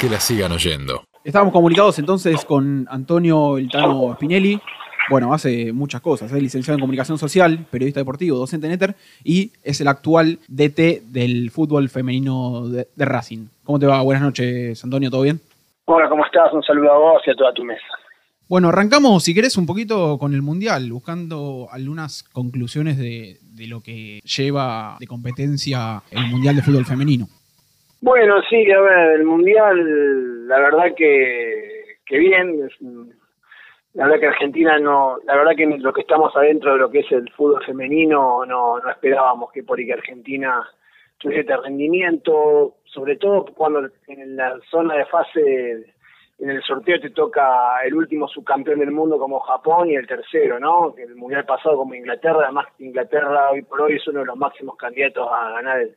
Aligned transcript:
que 0.00 0.08
la 0.08 0.20
sigan 0.20 0.52
oyendo. 0.52 1.04
Estábamos 1.24 1.52
comunicados 1.52 1.98
entonces 1.98 2.44
con 2.44 2.86
Antonio 2.90 3.56
Eltano 3.58 4.14
Spinelli. 4.14 4.60
Bueno, 5.08 5.32
hace 5.32 5.72
muchas 5.72 6.00
cosas. 6.00 6.30
Es 6.30 6.42
licenciado 6.42 6.76
en 6.76 6.80
comunicación 6.80 7.18
social, 7.18 7.66
periodista 7.70 8.00
deportivo, 8.00 8.36
docente 8.36 8.66
en 8.66 8.72
Ether 8.72 8.94
y 9.24 9.52
es 9.62 9.80
el 9.80 9.88
actual 9.88 10.38
DT 10.48 11.02
del 11.06 11.50
fútbol 11.50 11.88
femenino 11.88 12.68
de, 12.68 12.88
de 12.94 13.04
Racing. 13.04 13.46
¿Cómo 13.64 13.78
te 13.78 13.86
va? 13.86 14.02
Buenas 14.02 14.22
noches, 14.22 14.82
Antonio. 14.84 15.10
¿Todo 15.10 15.22
bien? 15.22 15.40
Hola, 15.86 16.08
¿cómo 16.08 16.24
estás? 16.24 16.52
Un 16.52 16.62
saludo 16.62 16.92
a 16.92 16.98
vos 16.98 17.22
y 17.26 17.30
a 17.30 17.34
toda 17.34 17.54
tu 17.54 17.64
mesa. 17.64 17.86
Bueno, 18.48 18.68
arrancamos, 18.68 19.24
si 19.24 19.34
querés, 19.34 19.56
un 19.56 19.66
poquito 19.66 20.18
con 20.18 20.34
el 20.34 20.42
Mundial, 20.42 20.92
buscando 20.92 21.68
algunas 21.72 22.22
conclusiones 22.22 22.98
de, 22.98 23.38
de 23.42 23.66
lo 23.66 23.80
que 23.80 24.20
lleva 24.20 24.96
de 25.00 25.06
competencia 25.06 26.02
el 26.10 26.26
Mundial 26.26 26.54
de 26.54 26.62
Fútbol 26.62 26.84
Femenino. 26.84 27.28
Bueno, 28.00 28.42
sí, 28.48 28.70
a 28.70 28.80
ver, 28.80 29.12
el 29.12 29.24
Mundial, 29.24 30.46
la 30.48 30.58
verdad 30.58 30.94
que, 30.96 31.96
que 32.04 32.18
bien. 32.18 32.68
La 33.94 34.04
verdad 34.04 34.20
que 34.20 34.26
Argentina 34.26 34.78
no, 34.78 35.16
la 35.24 35.36
verdad 35.36 35.56
que 35.56 35.66
lo 35.66 35.92
que 35.92 36.02
estamos 36.02 36.36
adentro 36.36 36.74
de 36.74 36.78
lo 36.78 36.90
que 36.90 37.00
es 37.00 37.10
el 37.10 37.30
fútbol 37.32 37.64
femenino, 37.64 38.44
no, 38.44 38.78
no 38.78 38.90
esperábamos 38.90 39.50
que 39.52 39.62
por 39.62 39.78
ahí 39.78 39.86
que 39.86 39.94
Argentina 39.94 40.68
tuviese 41.16 41.40
este 41.40 41.56
rendimiento, 41.56 42.74
sobre 42.84 43.16
todo 43.16 43.46
cuando 43.46 43.88
en 44.08 44.36
la 44.36 44.58
zona 44.70 44.96
de 44.96 45.06
fase 45.06 45.94
en 46.38 46.50
el 46.50 46.62
sorteo 46.62 47.00
te 47.00 47.08
toca 47.08 47.80
el 47.86 47.94
último 47.94 48.28
subcampeón 48.28 48.80
del 48.80 48.90
mundo 48.90 49.18
como 49.18 49.40
Japón 49.40 49.88
y 49.88 49.94
el 49.96 50.06
tercero, 50.06 50.60
¿no? 50.60 50.94
El 50.98 51.14
mundial 51.14 51.46
pasado 51.46 51.78
como 51.78 51.94
Inglaterra, 51.94 52.40
además 52.44 52.66
Inglaterra 52.78 53.50
hoy 53.50 53.62
por 53.62 53.80
hoy 53.80 53.94
es 53.94 54.06
uno 54.06 54.20
de 54.20 54.26
los 54.26 54.36
máximos 54.36 54.76
candidatos 54.76 55.26
a 55.32 55.52
ganar 55.52 55.80
el, 55.80 55.96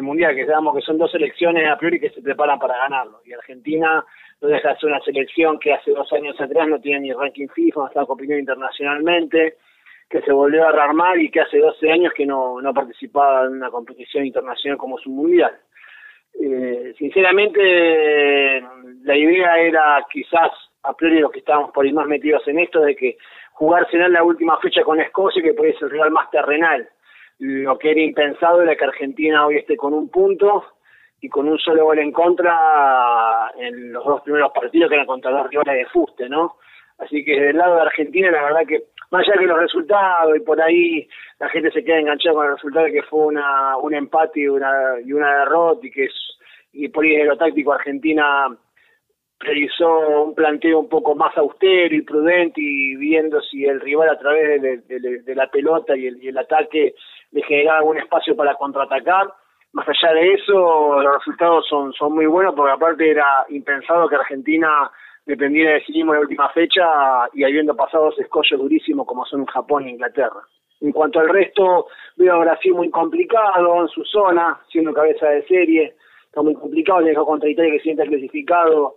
mundial, 0.00 0.34
que 0.34 0.46
sabemos 0.46 0.74
que 0.74 0.82
son 0.82 0.96
dos 0.96 1.10
selecciones 1.10 1.68
a 1.68 1.76
priori 1.76 2.00
que 2.00 2.10
se 2.10 2.22
preparan 2.22 2.58
para 2.58 2.78
ganarlo. 2.78 3.20
Y 3.24 3.32
Argentina 3.32 4.04
no 4.40 4.48
deja 4.48 4.70
de 4.70 4.76
ser 4.78 4.88
una 4.88 5.00
selección 5.00 5.58
que 5.58 5.72
hace 5.72 5.90
dos 5.90 6.10
años 6.12 6.40
atrás 6.40 6.66
no 6.68 6.80
tiene 6.80 7.00
ni 7.00 7.12
ranking 7.12 7.48
FIFA, 7.48 7.80
no 7.80 7.86
estaba 7.88 8.06
compitiendo 8.06 8.40
internacionalmente, 8.40 9.56
que 10.08 10.22
se 10.22 10.32
volvió 10.32 10.66
a 10.66 10.72
rearmar 10.72 11.18
y 11.18 11.30
que 11.30 11.40
hace 11.40 11.58
12 11.58 11.90
años 11.90 12.12
que 12.14 12.26
no, 12.26 12.60
no 12.60 12.72
participaba 12.72 13.46
en 13.46 13.52
una 13.52 13.70
competición 13.70 14.24
internacional 14.24 14.78
como 14.78 14.98
su 14.98 15.10
mundial. 15.10 15.52
Eh, 16.40 16.94
sinceramente, 16.98 18.62
la 19.04 19.16
idea 19.16 19.58
era 19.58 20.04
quizás, 20.10 20.50
a 20.82 20.94
priori 20.94 21.20
los 21.20 21.30
que 21.30 21.40
estábamos 21.40 21.70
por 21.72 21.84
ahí 21.84 21.92
más 21.92 22.06
metidos 22.06 22.46
en 22.48 22.58
esto, 22.58 22.80
de 22.80 22.96
que 22.96 23.16
jugarse 23.52 23.96
en 23.96 24.12
la 24.12 24.22
última 24.22 24.58
fecha 24.58 24.82
con 24.82 25.00
Escocia, 25.00 25.42
que 25.42 25.54
puede 25.54 25.74
ser 25.74 25.84
el 25.84 25.90
rival 25.90 26.10
más 26.10 26.30
terrenal. 26.30 26.88
Lo 27.38 27.78
que 27.78 27.90
era 27.90 28.00
impensado 28.00 28.62
era 28.62 28.76
que 28.76 28.84
Argentina 28.84 29.46
hoy 29.46 29.56
esté 29.56 29.76
con 29.76 29.94
un 29.94 30.08
punto 30.08 30.64
y 31.20 31.28
con 31.28 31.48
un 31.48 31.58
solo 31.58 31.84
gol 31.84 31.98
en 31.98 32.12
contra 32.12 33.52
en 33.56 33.92
los 33.92 34.04
dos 34.04 34.22
primeros 34.22 34.52
partidos 34.52 34.88
que 34.88 34.94
eran 34.96 35.06
contra 35.06 35.30
dos 35.30 35.48
rivales 35.48 35.74
de 35.74 35.86
fuste, 35.86 36.28
¿no? 36.28 36.56
Así 36.98 37.24
que 37.24 37.40
del 37.40 37.56
lado 37.56 37.76
de 37.76 37.82
Argentina, 37.82 38.30
la 38.30 38.42
verdad 38.42 38.66
que, 38.66 38.84
más 39.10 39.26
allá 39.26 39.38
que 39.38 39.46
los 39.46 39.58
resultados 39.58 40.36
y 40.36 40.40
por 40.40 40.60
ahí 40.60 41.08
la 41.40 41.48
gente 41.48 41.70
se 41.70 41.84
queda 41.84 41.98
enganchada 41.98 42.34
con 42.34 42.46
el 42.46 42.52
resultado 42.52 42.86
que 42.86 43.02
fue 43.02 43.26
una, 43.26 43.76
un 43.78 43.94
empate 43.94 44.40
y 44.40 44.48
una, 44.48 45.00
y 45.04 45.12
una 45.12 45.38
derrota 45.38 45.86
y 45.86 45.90
que 45.90 46.04
es, 46.04 46.14
y 46.72 46.88
por 46.88 47.04
ahí 47.04 47.14
en 47.14 47.28
lo 47.28 47.36
táctico 47.36 47.72
Argentina 47.72 48.46
realizó 49.42 50.22
un 50.22 50.34
planteo 50.34 50.78
un 50.78 50.88
poco 50.88 51.14
más 51.14 51.36
austero 51.36 51.94
y 51.94 52.02
prudente 52.02 52.60
y 52.60 52.96
viendo 52.96 53.40
si 53.42 53.64
el 53.64 53.80
rival 53.80 54.08
a 54.08 54.18
través 54.18 54.62
de, 54.62 55.34
la 55.34 55.48
pelota 55.48 55.96
y 55.96 56.06
el, 56.06 56.38
ataque 56.38 56.94
le 57.32 57.42
generaba 57.42 57.78
algún 57.78 57.98
espacio 57.98 58.36
para 58.36 58.54
contraatacar. 58.54 59.32
Más 59.72 59.88
allá 59.88 60.14
de 60.14 60.34
eso, 60.34 61.02
los 61.02 61.14
resultados 61.14 61.66
son, 61.68 61.92
muy 62.12 62.26
buenos 62.26 62.54
porque 62.54 62.72
aparte 62.72 63.10
era 63.10 63.44
impensado 63.48 64.08
que 64.08 64.16
Argentina 64.16 64.90
dependiera 65.24 65.72
de 65.72 65.84
sí 65.84 65.92
mismo 65.92 66.12
en 66.12 66.20
la 66.20 66.26
última 66.26 66.48
fecha 66.50 66.84
y 67.32 67.44
habiendo 67.44 67.74
pasado 67.74 68.10
ese 68.10 68.22
escollo 68.22 68.58
durísimo 68.58 69.06
como 69.06 69.24
son 69.24 69.46
Japón 69.46 69.86
e 69.86 69.90
Inglaterra. 69.90 70.42
En 70.80 70.92
cuanto 70.92 71.20
al 71.20 71.28
resto, 71.28 71.86
veo 72.16 72.34
a 72.34 72.38
Brasil 72.38 72.74
muy 72.74 72.90
complicado 72.90 73.82
en 73.82 73.88
su 73.88 74.04
zona, 74.04 74.60
siendo 74.68 74.92
cabeza 74.92 75.28
de 75.28 75.46
serie, 75.46 75.94
está 76.26 76.42
muy 76.42 76.54
complicado, 76.54 77.00
le 77.00 77.10
dejó 77.10 77.24
contra 77.24 77.48
Italia 77.48 77.72
que 77.72 77.80
sienta 77.80 78.04
clasificado, 78.04 78.96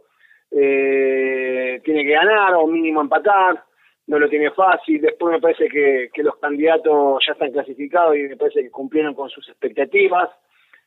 eh, 0.51 1.81
tiene 1.83 2.03
que 2.03 2.11
ganar 2.11 2.53
o 2.55 2.67
mínimo 2.67 3.01
empatar, 3.01 3.63
no 4.07 4.19
lo 4.19 4.29
tiene 4.29 4.51
fácil, 4.51 5.01
después 5.01 5.33
me 5.33 5.41
parece 5.41 5.67
que, 5.67 6.09
que 6.13 6.23
los 6.23 6.37
candidatos 6.37 7.23
ya 7.25 7.33
están 7.33 7.51
clasificados 7.51 8.15
y 8.15 8.23
me 8.23 8.37
parece 8.37 8.61
que 8.61 8.69
cumplieron 8.69 9.13
con 9.13 9.29
sus 9.29 9.47
expectativas, 9.49 10.29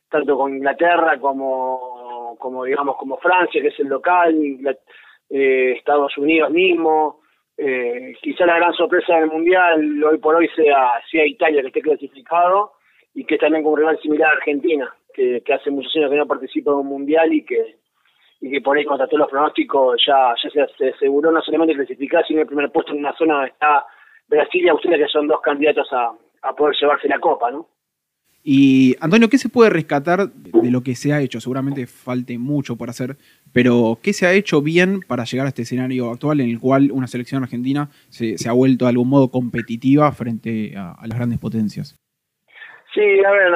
tanto 0.09 0.37
con 0.37 0.55
Inglaterra 0.55 1.19
como, 1.19 2.35
como 2.39 2.63
digamos 2.63 2.95
como 2.97 3.17
Francia, 3.17 3.61
que 3.61 3.67
es 3.67 3.79
el 3.79 3.87
local, 3.87 4.35
eh, 5.29 5.73
Estados 5.77 6.17
Unidos 6.17 6.51
mismo. 6.51 7.21
Eh, 7.57 8.15
quizá 8.21 8.45
la 8.45 8.55
gran 8.55 8.73
sorpresa 8.73 9.15
del 9.15 9.29
Mundial 9.29 10.03
hoy 10.03 10.17
por 10.17 10.35
hoy 10.35 10.47
sea, 10.55 10.91
sea 11.11 11.25
Italia 11.25 11.61
que 11.61 11.67
esté 11.67 11.81
clasificado 11.81 12.71
y 13.13 13.25
que 13.25 13.37
también 13.37 13.63
con 13.63 13.73
un 13.73 13.79
rival 13.79 13.99
similar 13.99 14.29
a 14.29 14.37
Argentina, 14.37 14.93
que, 15.13 15.43
hace 15.53 15.69
muchos 15.69 15.93
años 15.97 16.09
que 16.09 16.15
no 16.15 16.25
participa 16.25 16.71
en 16.71 16.77
un 16.77 16.87
Mundial 16.87 17.33
y 17.33 17.43
que 17.43 17.75
y 18.41 18.51
que 18.51 18.61
por 18.61 18.77
ahí 18.77 18.85
contra 18.85 19.07
todos 19.07 19.19
los 19.19 19.29
pronósticos 19.29 20.01
ya, 20.05 20.33
ya 20.41 20.67
se, 20.77 20.89
aseguró 20.89 21.31
no 21.31 21.41
solamente 21.41 21.75
clasificar, 21.75 22.25
sino 22.25 22.41
el 22.41 22.47
primer 22.47 22.71
puesto 22.71 22.93
en 22.93 22.99
una 22.99 23.13
zona 23.13 23.33
donde 23.35 23.49
está 23.49 23.85
Brasil 24.27 24.65
y 24.65 24.69
Australia, 24.69 25.05
que 25.05 25.11
son 25.11 25.27
dos 25.27 25.41
candidatos 25.41 25.91
a, 25.91 26.11
a 26.43 26.53
poder 26.53 26.75
llevarse 26.79 27.07
la 27.07 27.19
copa, 27.19 27.51
¿no? 27.51 27.67
Y 28.43 28.95
Antonio, 29.01 29.29
¿qué 29.29 29.37
se 29.37 29.49
puede 29.49 29.69
rescatar 29.69 30.29
de 30.29 30.71
lo 30.71 30.81
que 30.81 30.95
se 30.95 31.11
ha 31.11 31.19
hecho? 31.19 31.41
Seguramente 31.41 31.85
falte 31.87 32.37
mucho 32.37 32.77
por 32.77 32.89
hacer, 32.89 33.17
pero 33.53 33.99
¿qué 34.01 34.13
se 34.13 34.25
ha 34.25 34.33
hecho 34.33 34.61
bien 34.61 35.01
para 35.07 35.25
llegar 35.25 35.45
a 35.45 35.49
este 35.49 35.63
escenario 35.63 36.09
actual 36.09 36.39
en 36.39 36.49
el 36.49 36.59
cual 36.59 36.89
una 36.91 37.07
selección 37.07 37.43
argentina 37.43 37.89
se, 38.09 38.35
ha 38.47 38.53
vuelto 38.53 38.85
de 38.85 38.89
algún 38.89 39.09
modo 39.09 39.29
competitiva 39.29 40.09
frente 40.13 40.73
a, 40.77 40.95
las 41.05 41.17
grandes 41.17 41.39
potencias? 41.39 41.99
Sí, 42.93 43.01
a 43.25 43.31
ver, 43.31 43.51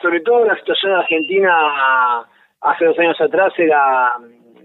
sobre 0.00 0.20
todo 0.20 0.46
la 0.46 0.56
situación 0.58 0.92
argentina 0.92 1.52
hace 2.62 2.84
dos 2.84 2.98
años 2.98 3.20
atrás 3.20 3.52
era, 3.58 4.12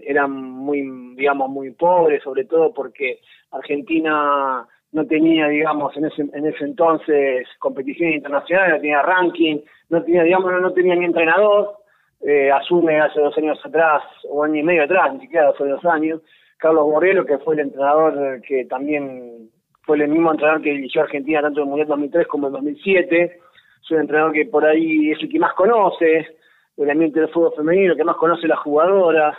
era 0.02 0.26
muy, 0.26 1.14
digamos, 1.16 1.50
muy 1.50 1.72
pobre, 1.72 2.20
sobre 2.20 2.44
todo 2.44 2.72
porque 2.72 3.20
Argentina 3.50 4.66
no 4.92 5.06
tenía, 5.06 5.48
digamos, 5.48 5.96
en 5.96 6.06
ese, 6.06 6.22
en 6.22 6.46
ese 6.46 6.64
entonces 6.64 7.46
competición 7.58 8.12
internacional, 8.12 8.70
no 8.70 8.80
tenía 8.80 9.02
ranking, 9.02 9.58
no 9.90 10.02
tenía, 10.02 10.22
digamos, 10.22 10.52
no, 10.60 10.72
tenía 10.72 10.94
ni 10.94 11.04
entrenador, 11.04 11.76
eh, 12.20 12.50
asume 12.50 13.00
hace 13.00 13.20
dos 13.20 13.36
años 13.36 13.58
atrás, 13.64 14.02
o 14.30 14.42
año 14.44 14.60
y 14.60 14.62
medio 14.62 14.84
atrás, 14.84 15.12
ni 15.12 15.20
siquiera 15.20 15.50
hace 15.50 15.64
dos 15.64 15.84
años, 15.84 16.22
Carlos 16.56 16.84
Borrello, 16.84 17.24
que 17.24 17.38
fue 17.38 17.54
el 17.54 17.60
entrenador 17.60 18.40
que 18.42 18.64
también 18.64 19.50
fue 19.82 19.96
el 19.98 20.08
mismo 20.08 20.30
entrenador 20.30 20.62
que 20.62 20.72
dirigió 20.72 21.02
a 21.02 21.04
Argentina 21.04 21.42
tanto 21.42 21.60
en 21.60 21.64
el 21.64 21.68
Mundial 21.68 21.88
2003 21.88 22.26
como 22.26 22.46
en 22.48 22.52
2007, 22.54 23.40
es 23.82 23.90
un 23.90 24.00
entrenador 24.00 24.32
que 24.32 24.46
por 24.46 24.64
ahí 24.64 25.10
es 25.10 25.22
el 25.22 25.28
que 25.28 25.38
más 25.38 25.54
conoce 25.54 26.37
el 26.78 26.90
ambiente 26.90 27.20
del 27.20 27.28
fútbol 27.30 27.54
femenino, 27.56 27.96
que 27.96 28.04
más 28.04 28.16
conoce 28.16 28.46
la 28.46 28.56
jugadora, 28.56 29.36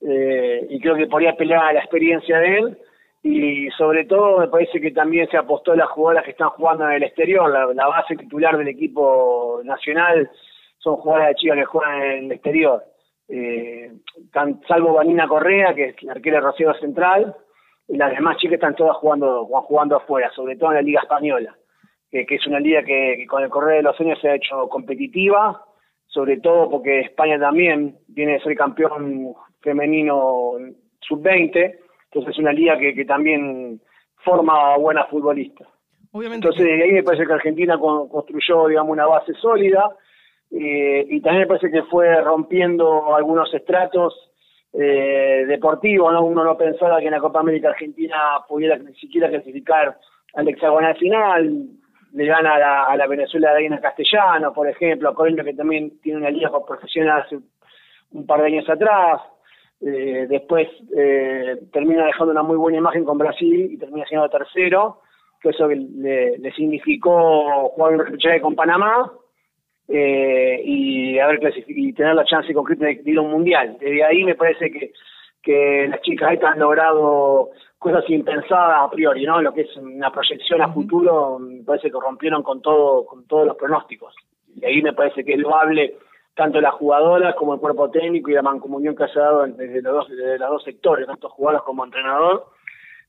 eh, 0.00 0.66
y 0.70 0.80
creo 0.80 0.96
que 0.96 1.06
podría 1.06 1.36
pelear 1.36 1.64
a 1.64 1.72
la 1.74 1.80
experiencia 1.80 2.38
de 2.38 2.58
él, 2.58 2.78
y 3.22 3.68
sobre 3.76 4.06
todo 4.06 4.38
me 4.38 4.48
parece 4.48 4.80
que 4.80 4.92
también 4.92 5.28
se 5.28 5.36
apostó 5.36 5.72
a 5.72 5.76
las 5.76 5.88
jugadoras 5.90 6.24
que 6.24 6.30
están 6.30 6.48
jugando 6.50 6.86
en 6.86 6.92
el 6.92 7.02
exterior, 7.02 7.50
la, 7.50 7.86
base 7.86 8.16
titular 8.16 8.56
del 8.56 8.68
equipo 8.68 9.60
nacional 9.62 10.30
son 10.78 10.96
jugadoras 10.96 11.28
de 11.28 11.34
chicas 11.34 11.58
que 11.58 11.64
juegan 11.66 12.02
en 12.02 12.24
el 12.24 12.32
exterior. 12.32 12.82
Eh, 13.28 13.92
salvo 14.66 14.94
Vanina 14.94 15.28
Correa, 15.28 15.74
que 15.74 15.90
es 15.90 16.02
la 16.02 16.12
arquera 16.12 16.40
Rocío 16.40 16.72
Central, 16.74 17.36
y 17.86 17.96
las 17.98 18.12
demás 18.12 18.38
chicas 18.38 18.54
están 18.54 18.74
todas 18.74 18.96
jugando, 18.96 19.44
jugando 19.44 19.96
afuera, 19.96 20.30
sobre 20.30 20.56
todo 20.56 20.70
en 20.70 20.76
la 20.76 20.82
Liga 20.82 21.00
Española, 21.02 21.54
que, 22.10 22.24
es 22.28 22.46
una 22.46 22.58
liga 22.58 22.82
que, 22.82 23.26
con 23.28 23.42
el 23.42 23.50
correr 23.50 23.78
de 23.78 23.82
los 23.82 24.00
años 24.00 24.18
se 24.20 24.30
ha 24.30 24.36
hecho 24.36 24.66
competitiva, 24.68 25.62
sobre 26.10 26.40
todo 26.40 26.68
porque 26.68 27.00
España 27.00 27.38
también 27.38 27.96
viene 28.08 28.34
de 28.34 28.40
ser 28.40 28.56
campeón 28.56 29.32
femenino 29.60 30.52
sub-20, 31.00 31.78
entonces 32.04 32.32
es 32.32 32.38
una 32.38 32.52
liga 32.52 32.78
que, 32.78 32.94
que 32.94 33.04
también 33.04 33.80
forma 34.24 34.76
buenas 34.76 35.08
futbolistas. 35.08 35.68
Obviamente 36.12 36.48
Entonces 36.48 36.66
de 36.66 36.82
ahí 36.82 36.92
me 36.92 37.02
parece 37.02 37.26
que 37.26 37.32
Argentina 37.32 37.78
construyó, 37.78 38.66
digamos, 38.66 38.92
una 38.92 39.06
base 39.06 39.32
sólida 39.34 39.90
eh, 40.50 41.06
y 41.08 41.20
también 41.20 41.42
me 41.42 41.46
parece 41.46 41.70
que 41.70 41.84
fue 41.84 42.20
rompiendo 42.20 43.14
algunos 43.14 43.52
estratos 43.54 44.30
eh, 44.72 45.44
deportivos, 45.46 46.12
¿no? 46.12 46.24
Uno 46.24 46.44
no 46.44 46.56
pensaba 46.56 46.98
que 46.98 47.06
en 47.06 47.12
la 47.12 47.20
Copa 47.20 47.40
América 47.40 47.68
Argentina 47.68 48.16
pudiera 48.48 48.76
ni 48.78 48.94
siquiera 48.94 49.28
clasificar 49.28 49.96
al 50.34 50.48
hexagonal 50.48 50.96
final, 50.96 51.66
le 52.12 52.26
gana 52.26 52.54
a 52.54 52.58
la, 52.58 52.84
a 52.84 52.96
la 52.96 53.06
Venezuela 53.06 53.50
de 53.50 53.56
Reina 53.56 53.80
Castellano, 53.80 54.52
por 54.52 54.68
ejemplo, 54.68 55.08
a 55.08 55.14
Colombia 55.14 55.44
que 55.44 55.54
también 55.54 56.00
tiene 56.00 56.18
una 56.18 56.30
liga 56.30 56.50
profesional 56.66 57.22
hace 57.22 57.38
un 58.12 58.26
par 58.26 58.40
de 58.40 58.46
años 58.46 58.68
atrás, 58.68 59.20
eh, 59.80 60.26
después 60.28 60.68
eh, 60.94 61.58
termina 61.72 62.04
dejando 62.04 62.32
una 62.32 62.42
muy 62.42 62.56
buena 62.56 62.78
imagen 62.78 63.04
con 63.04 63.16
Brasil 63.16 63.70
y 63.72 63.78
termina 63.78 64.04
siendo 64.06 64.28
tercero, 64.28 65.00
que 65.40 65.50
eso 65.50 65.66
le, 65.68 66.52
significó 66.52 67.70
jugar 67.70 67.94
un 67.94 68.04
repechaje 68.04 68.40
con 68.40 68.54
Panamá, 68.54 69.10
eh, 69.88 70.60
y 70.64 71.18
haber 71.18 71.40
y 71.66 71.92
tener 71.94 72.14
la 72.14 72.24
chance 72.24 72.52
concreta 72.52 72.86
de 72.86 73.00
ir 73.04 73.18
a 73.18 73.22
un 73.22 73.30
mundial. 73.32 73.76
Desde 73.80 74.04
ahí 74.04 74.22
me 74.22 74.34
parece 74.34 74.70
que, 74.70 74.92
que 75.42 75.86
las 75.88 76.00
chicas 76.02 76.32
estas 76.32 76.52
han 76.52 76.58
logrado 76.58 77.50
cosas 77.78 78.04
impensadas 78.08 78.82
a 78.82 78.90
priori, 78.90 79.24
¿no? 79.24 79.40
Lo 79.40 79.54
que 79.54 79.62
es 79.62 79.76
una 79.76 80.10
proyección 80.12 80.60
a 80.60 80.72
futuro, 80.72 81.38
me 81.38 81.62
parece 81.64 81.90
que 81.90 81.98
rompieron 81.98 82.42
con 82.42 82.60
todo, 82.60 83.06
con 83.06 83.26
todos 83.26 83.46
los 83.46 83.56
pronósticos. 83.56 84.14
Y 84.54 84.64
ahí 84.64 84.82
me 84.82 84.92
parece 84.92 85.24
que 85.24 85.32
es 85.32 85.38
loable 85.38 85.96
tanto 86.34 86.60
las 86.60 86.74
jugadoras 86.74 87.34
como 87.34 87.54
el 87.54 87.60
cuerpo 87.60 87.90
técnico 87.90 88.30
y 88.30 88.34
la 88.34 88.42
mancomunión 88.42 88.94
que 88.94 89.08
se 89.08 89.18
ha 89.18 89.24
dado 89.24 89.46
desde 89.46 89.82
los 89.82 89.92
dos, 89.94 90.08
desde 90.08 90.38
los 90.38 90.50
dos 90.50 90.64
sectores, 90.64 91.06
tanto 91.06 91.28
jugadoras 91.28 91.62
como 91.64 91.84
entrenador, 91.84 92.46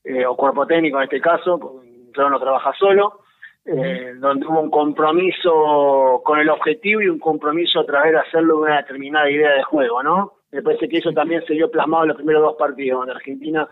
eh, 0.04 0.26
o 0.26 0.36
cuerpo 0.36 0.66
técnico 0.66 0.98
en 0.98 1.04
este 1.04 1.20
caso, 1.20 1.58
porque 1.58 1.88
no 2.16 2.40
trabaja 2.40 2.72
solo, 2.78 3.20
eh, 3.64 4.14
donde 4.16 4.46
hubo 4.46 4.60
un 4.60 4.70
compromiso 4.70 6.20
con 6.24 6.40
el 6.40 6.48
objetivo 6.48 7.00
y 7.00 7.08
un 7.08 7.18
compromiso 7.18 7.80
a 7.80 7.86
través 7.86 8.12
de 8.12 8.18
hacerlo 8.18 8.58
una 8.58 8.78
determinada 8.78 9.30
idea 9.30 9.52
de 9.52 9.62
juego, 9.62 10.02
¿no? 10.02 10.32
Me 10.52 10.62
parece 10.62 10.88
que 10.88 10.98
eso 10.98 11.12
también 11.12 11.42
se 11.46 11.54
vio 11.54 11.70
plasmado 11.70 12.04
en 12.04 12.08
los 12.08 12.16
primeros 12.16 12.42
dos 12.42 12.56
partidos, 12.58 13.00
donde 13.00 13.12
Argentina 13.12 13.68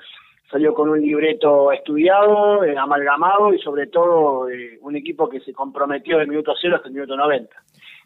salió 0.50 0.74
con 0.74 0.88
un 0.88 1.00
libreto 1.00 1.70
estudiado, 1.70 2.64
eh, 2.64 2.76
amalgamado 2.76 3.54
y 3.54 3.58
sobre 3.60 3.86
todo 3.86 4.48
eh, 4.48 4.78
un 4.80 4.96
equipo 4.96 5.28
que 5.28 5.40
se 5.40 5.52
comprometió 5.52 6.18
del 6.18 6.26
minuto 6.26 6.52
cero 6.60 6.76
hasta 6.76 6.88
el 6.88 6.94
minuto 6.94 7.16
90. 7.16 7.54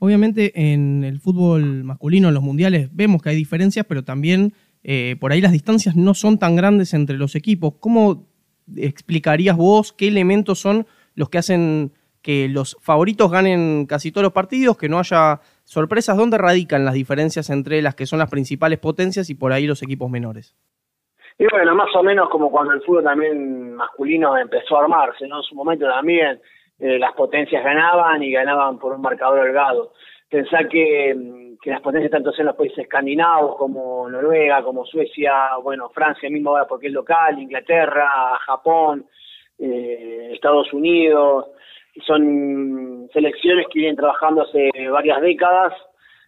Obviamente 0.01 0.53
en 0.73 1.05
el 1.05 1.21
fútbol 1.21 1.85
masculino, 1.85 2.29
en 2.29 2.35
los 2.35 2.43
mundiales, 2.43 2.91
vemos 2.93 3.23
que 3.23 3.31
hay 3.31 3.37
diferencias, 3.37 3.87
pero 3.89 4.05
también 4.05 4.53
por 5.19 5.33
ahí 5.33 5.41
las 5.41 5.53
distancias 5.53 5.97
no 5.97 6.13
son 6.13 6.39
tan 6.39 6.57
grandes 6.57 6.93
entre 6.93 7.17
los 7.17 7.37
equipos. 7.37 7.77
¿Cómo 7.81 8.27
explicarías 8.77 9.57
vos 9.57 9.93
qué 9.93 10.09
elementos 10.09 10.59
son 10.59 10.87
los 11.15 11.29
que 11.29 11.39
hacen 11.39 11.93
que 12.23 12.49
los 12.49 12.77
favoritos 12.81 13.31
ganen 13.31 13.87
casi 13.87 14.11
todos 14.11 14.23
los 14.23 14.33
partidos, 14.33 14.79
que 14.79 14.89
no 14.89 14.99
haya 14.99 15.41
sorpresas. 15.65 16.17
¿Dónde 16.17 16.39
radican 16.39 16.85
las 16.85 16.95
diferencias 16.95 17.51
entre 17.51 17.83
las 17.83 17.95
que 17.95 18.07
son 18.07 18.19
las 18.19 18.31
principales 18.31 18.79
potencias 18.79 19.31
y 19.31 19.35
por 19.35 19.53
ahí 19.53 19.67
los 19.67 19.83
equipos 19.83 20.11
menores? 20.11 20.55
Y 21.39 21.47
bueno, 21.51 21.75
más 21.75 21.95
o 21.97 22.03
menos 22.03 22.29
como 22.31 22.51
cuando 22.51 22.73
el 22.73 22.83
fútbol 22.83 23.05
también 23.05 23.75
masculino 23.75 24.39
empezó 24.39 24.77
a 24.77 24.83
armarse, 24.83 25.27
¿no? 25.27 25.39
En 25.39 25.43
su 25.43 25.55
momento 25.55 25.87
también 25.87 26.41
eh, 26.79 26.99
las 26.99 27.13
potencias 27.15 27.65
ganaban 27.65 28.23
y 28.23 28.31
ganaban 28.31 28.79
por 28.79 28.93
un 28.93 29.03
marcador 29.03 29.41
holgado. 29.41 29.93
Pensá 30.29 30.69
que, 30.69 31.57
que 31.61 31.71
las 31.71 31.81
potencias 31.81 32.13
tanto 32.13 32.33
sean 32.33 32.47
los 32.47 32.57
países 32.57 32.79
escandinavos 32.79 33.57
como 33.57 34.09
Noruega, 34.09 34.63
como 34.63 34.85
Suecia, 34.85 35.57
bueno, 35.63 35.89
Francia 35.91 36.31
mismo 36.31 36.51
ahora 36.51 36.67
porque 36.67 36.87
es 36.87 36.93
local, 36.93 37.39
Inglaterra, 37.39 38.39
Japón, 38.47 39.07
eh, 39.59 40.31
Estados 40.33 40.73
Unidos, 40.73 41.47
son 42.07 43.09
selecciones 43.13 43.67
que 43.71 43.81
vienen 43.81 43.97
trabajando 43.97 44.43
hace 44.43 44.71
varias 44.91 45.21
décadas 45.21 45.73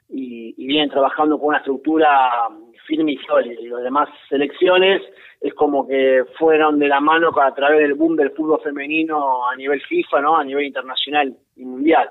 y, 0.08 0.54
vienen 0.66 0.90
trabajando 0.90 1.38
con 1.38 1.48
una 1.48 1.58
estructura 1.58 2.48
firme 2.86 3.12
y 3.12 3.18
sólida. 3.18 3.60
Y 3.60 3.68
las 3.68 3.82
demás 3.82 4.08
selecciones 4.28 5.02
es 5.40 5.54
como 5.54 5.86
que 5.86 6.24
fueron 6.38 6.78
de 6.78 6.88
la 6.88 7.00
mano 7.00 7.30
a 7.40 7.54
través 7.54 7.80
del 7.80 7.94
boom 7.94 8.16
del 8.16 8.30
fútbol 8.30 8.60
femenino 8.62 9.48
a 9.48 9.56
nivel 9.56 9.80
FIFA, 9.82 10.20
¿no? 10.20 10.36
A 10.36 10.44
nivel 10.44 10.66
internacional 10.66 11.34
y 11.56 11.64
mundial. 11.64 12.10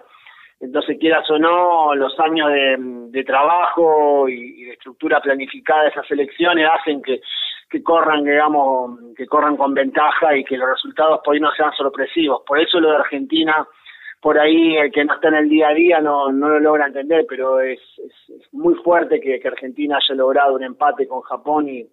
Entonces, 0.60 0.98
quieras 1.00 1.30
o 1.30 1.38
no, 1.38 1.94
los 1.96 2.18
años 2.19 2.50
de, 2.50 3.24
trabajo 3.24 4.28
y, 4.30 4.63
de 4.63 4.72
estructura 4.72 5.19
planificada 5.22 5.84
de 5.84 5.90
esas 5.90 6.07
selecciones 6.07 6.68
hacen 6.80 7.02
que 7.02 7.22
que 7.75 7.83
corran, 7.83 8.24
digamos, 8.24 8.98
que 9.18 9.27
corran 9.27 9.57
con 9.57 9.74
ventaja 9.74 10.33
y 10.38 10.45
que 10.45 10.56
los 10.56 10.69
resultados 10.69 11.19
por 11.25 11.33
ahí 11.33 11.42
no 11.42 11.51
sean 11.51 11.74
sorpresivos. 11.74 12.42
Por 12.48 12.57
eso 12.57 12.80
lo 12.80 12.92
de 12.92 12.95
Argentina, 12.95 13.68
por 14.22 14.39
ahí 14.39 14.77
el 14.77 14.94
que 14.94 15.04
no 15.04 15.16
está 15.16 15.27
en 15.27 15.33
el 15.36 15.50
día 15.50 15.68
a 15.68 15.74
día 15.74 16.00
no, 16.00 16.31
no 16.31 16.48
lo 16.48 16.62
logra 16.62 16.88
entender, 16.88 17.25
pero 17.27 17.60
es, 17.60 17.81
es, 17.98 18.54
muy 18.54 18.75
fuerte 18.75 19.19
que, 19.19 19.45
Argentina 19.45 19.98
haya 19.98 20.16
logrado 20.16 20.56
un 20.56 20.63
empate 20.63 21.06
con 21.06 21.19
Japón 21.24 21.68
y, 21.68 21.86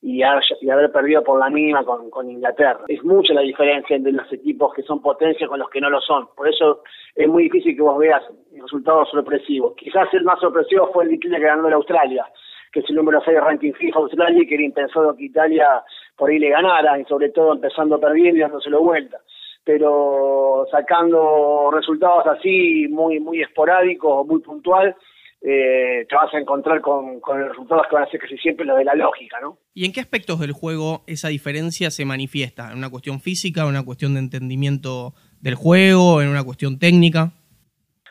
y, 0.00 0.24
haber 0.24 0.90
perdido 0.90 1.22
por 1.22 1.38
la 1.38 1.50
mínima 1.50 1.84
con, 1.84 2.28
Inglaterra. 2.28 2.80
Es 2.88 3.04
mucha 3.04 3.32
la 3.32 3.42
diferencia 3.42 3.94
entre 3.94 4.10
los 4.10 4.32
equipos 4.32 4.74
que 4.74 4.82
son 4.82 5.00
potencia 5.00 5.46
con 5.46 5.60
los 5.60 5.70
que 5.70 5.80
no 5.80 5.88
lo 5.88 6.00
son. 6.00 6.26
Por 6.36 6.48
eso 6.48 6.82
es 7.14 7.28
muy 7.28 7.44
difícil 7.44 7.76
que 7.76 7.82
vos 7.82 7.96
veas 7.96 8.24
resultados 8.60 9.08
sorpresivos. 9.08 9.74
Quizás 9.76 10.12
el 10.14 10.24
más 10.24 10.40
sorpresivo 10.40 10.90
fue 10.92 11.04
el 11.04 11.10
de 11.10 11.18
que 11.20 11.38
ganó 11.38 11.70
la 11.70 11.76
Australia 11.76 12.26
que 12.72 12.80
es 12.80 12.88
el 12.88 12.96
número 12.96 13.20
6 13.24 13.34
de 13.34 13.40
ranking 13.40 13.72
FIFA 13.72 13.98
Australia 13.98 14.42
y 14.42 14.46
que 14.46 14.54
era 14.54 14.64
impensado 14.64 15.14
que 15.14 15.24
Italia 15.24 15.82
por 16.16 16.30
ahí 16.30 16.38
le 16.38 16.50
ganara, 16.50 16.98
y 16.98 17.04
sobre 17.04 17.30
todo 17.30 17.52
empezando 17.52 18.00
perdiendo 18.00 18.38
y 18.38 18.40
dándoselo 18.40 18.82
vuelta. 18.82 19.18
Pero 19.64 20.66
sacando 20.70 21.70
resultados 21.72 22.26
así, 22.26 22.86
muy 22.88 23.20
muy 23.20 23.42
esporádicos, 23.42 24.26
muy 24.26 24.40
puntual, 24.40 24.96
eh, 25.40 26.06
te 26.08 26.14
vas 26.14 26.32
a 26.32 26.38
encontrar 26.38 26.80
con, 26.80 27.20
con 27.20 27.48
resultados 27.48 27.86
que 27.88 27.94
van 27.94 28.04
a 28.04 28.10
ser 28.10 28.20
casi 28.20 28.36
siempre 28.38 28.64
los 28.64 28.76
de 28.76 28.84
la 28.84 28.94
lógica, 28.94 29.38
¿no? 29.40 29.58
¿Y 29.74 29.84
en 29.84 29.92
qué 29.92 30.00
aspectos 30.00 30.40
del 30.40 30.52
juego 30.52 31.02
esa 31.06 31.28
diferencia 31.28 31.90
se 31.90 32.04
manifiesta? 32.04 32.70
¿En 32.70 32.78
una 32.78 32.90
cuestión 32.90 33.20
física, 33.20 33.62
en 33.62 33.68
una 33.68 33.84
cuestión 33.84 34.14
de 34.14 34.20
entendimiento 34.20 35.14
del 35.40 35.56
juego, 35.56 36.22
en 36.22 36.28
una 36.28 36.44
cuestión 36.44 36.78
técnica? 36.78 37.32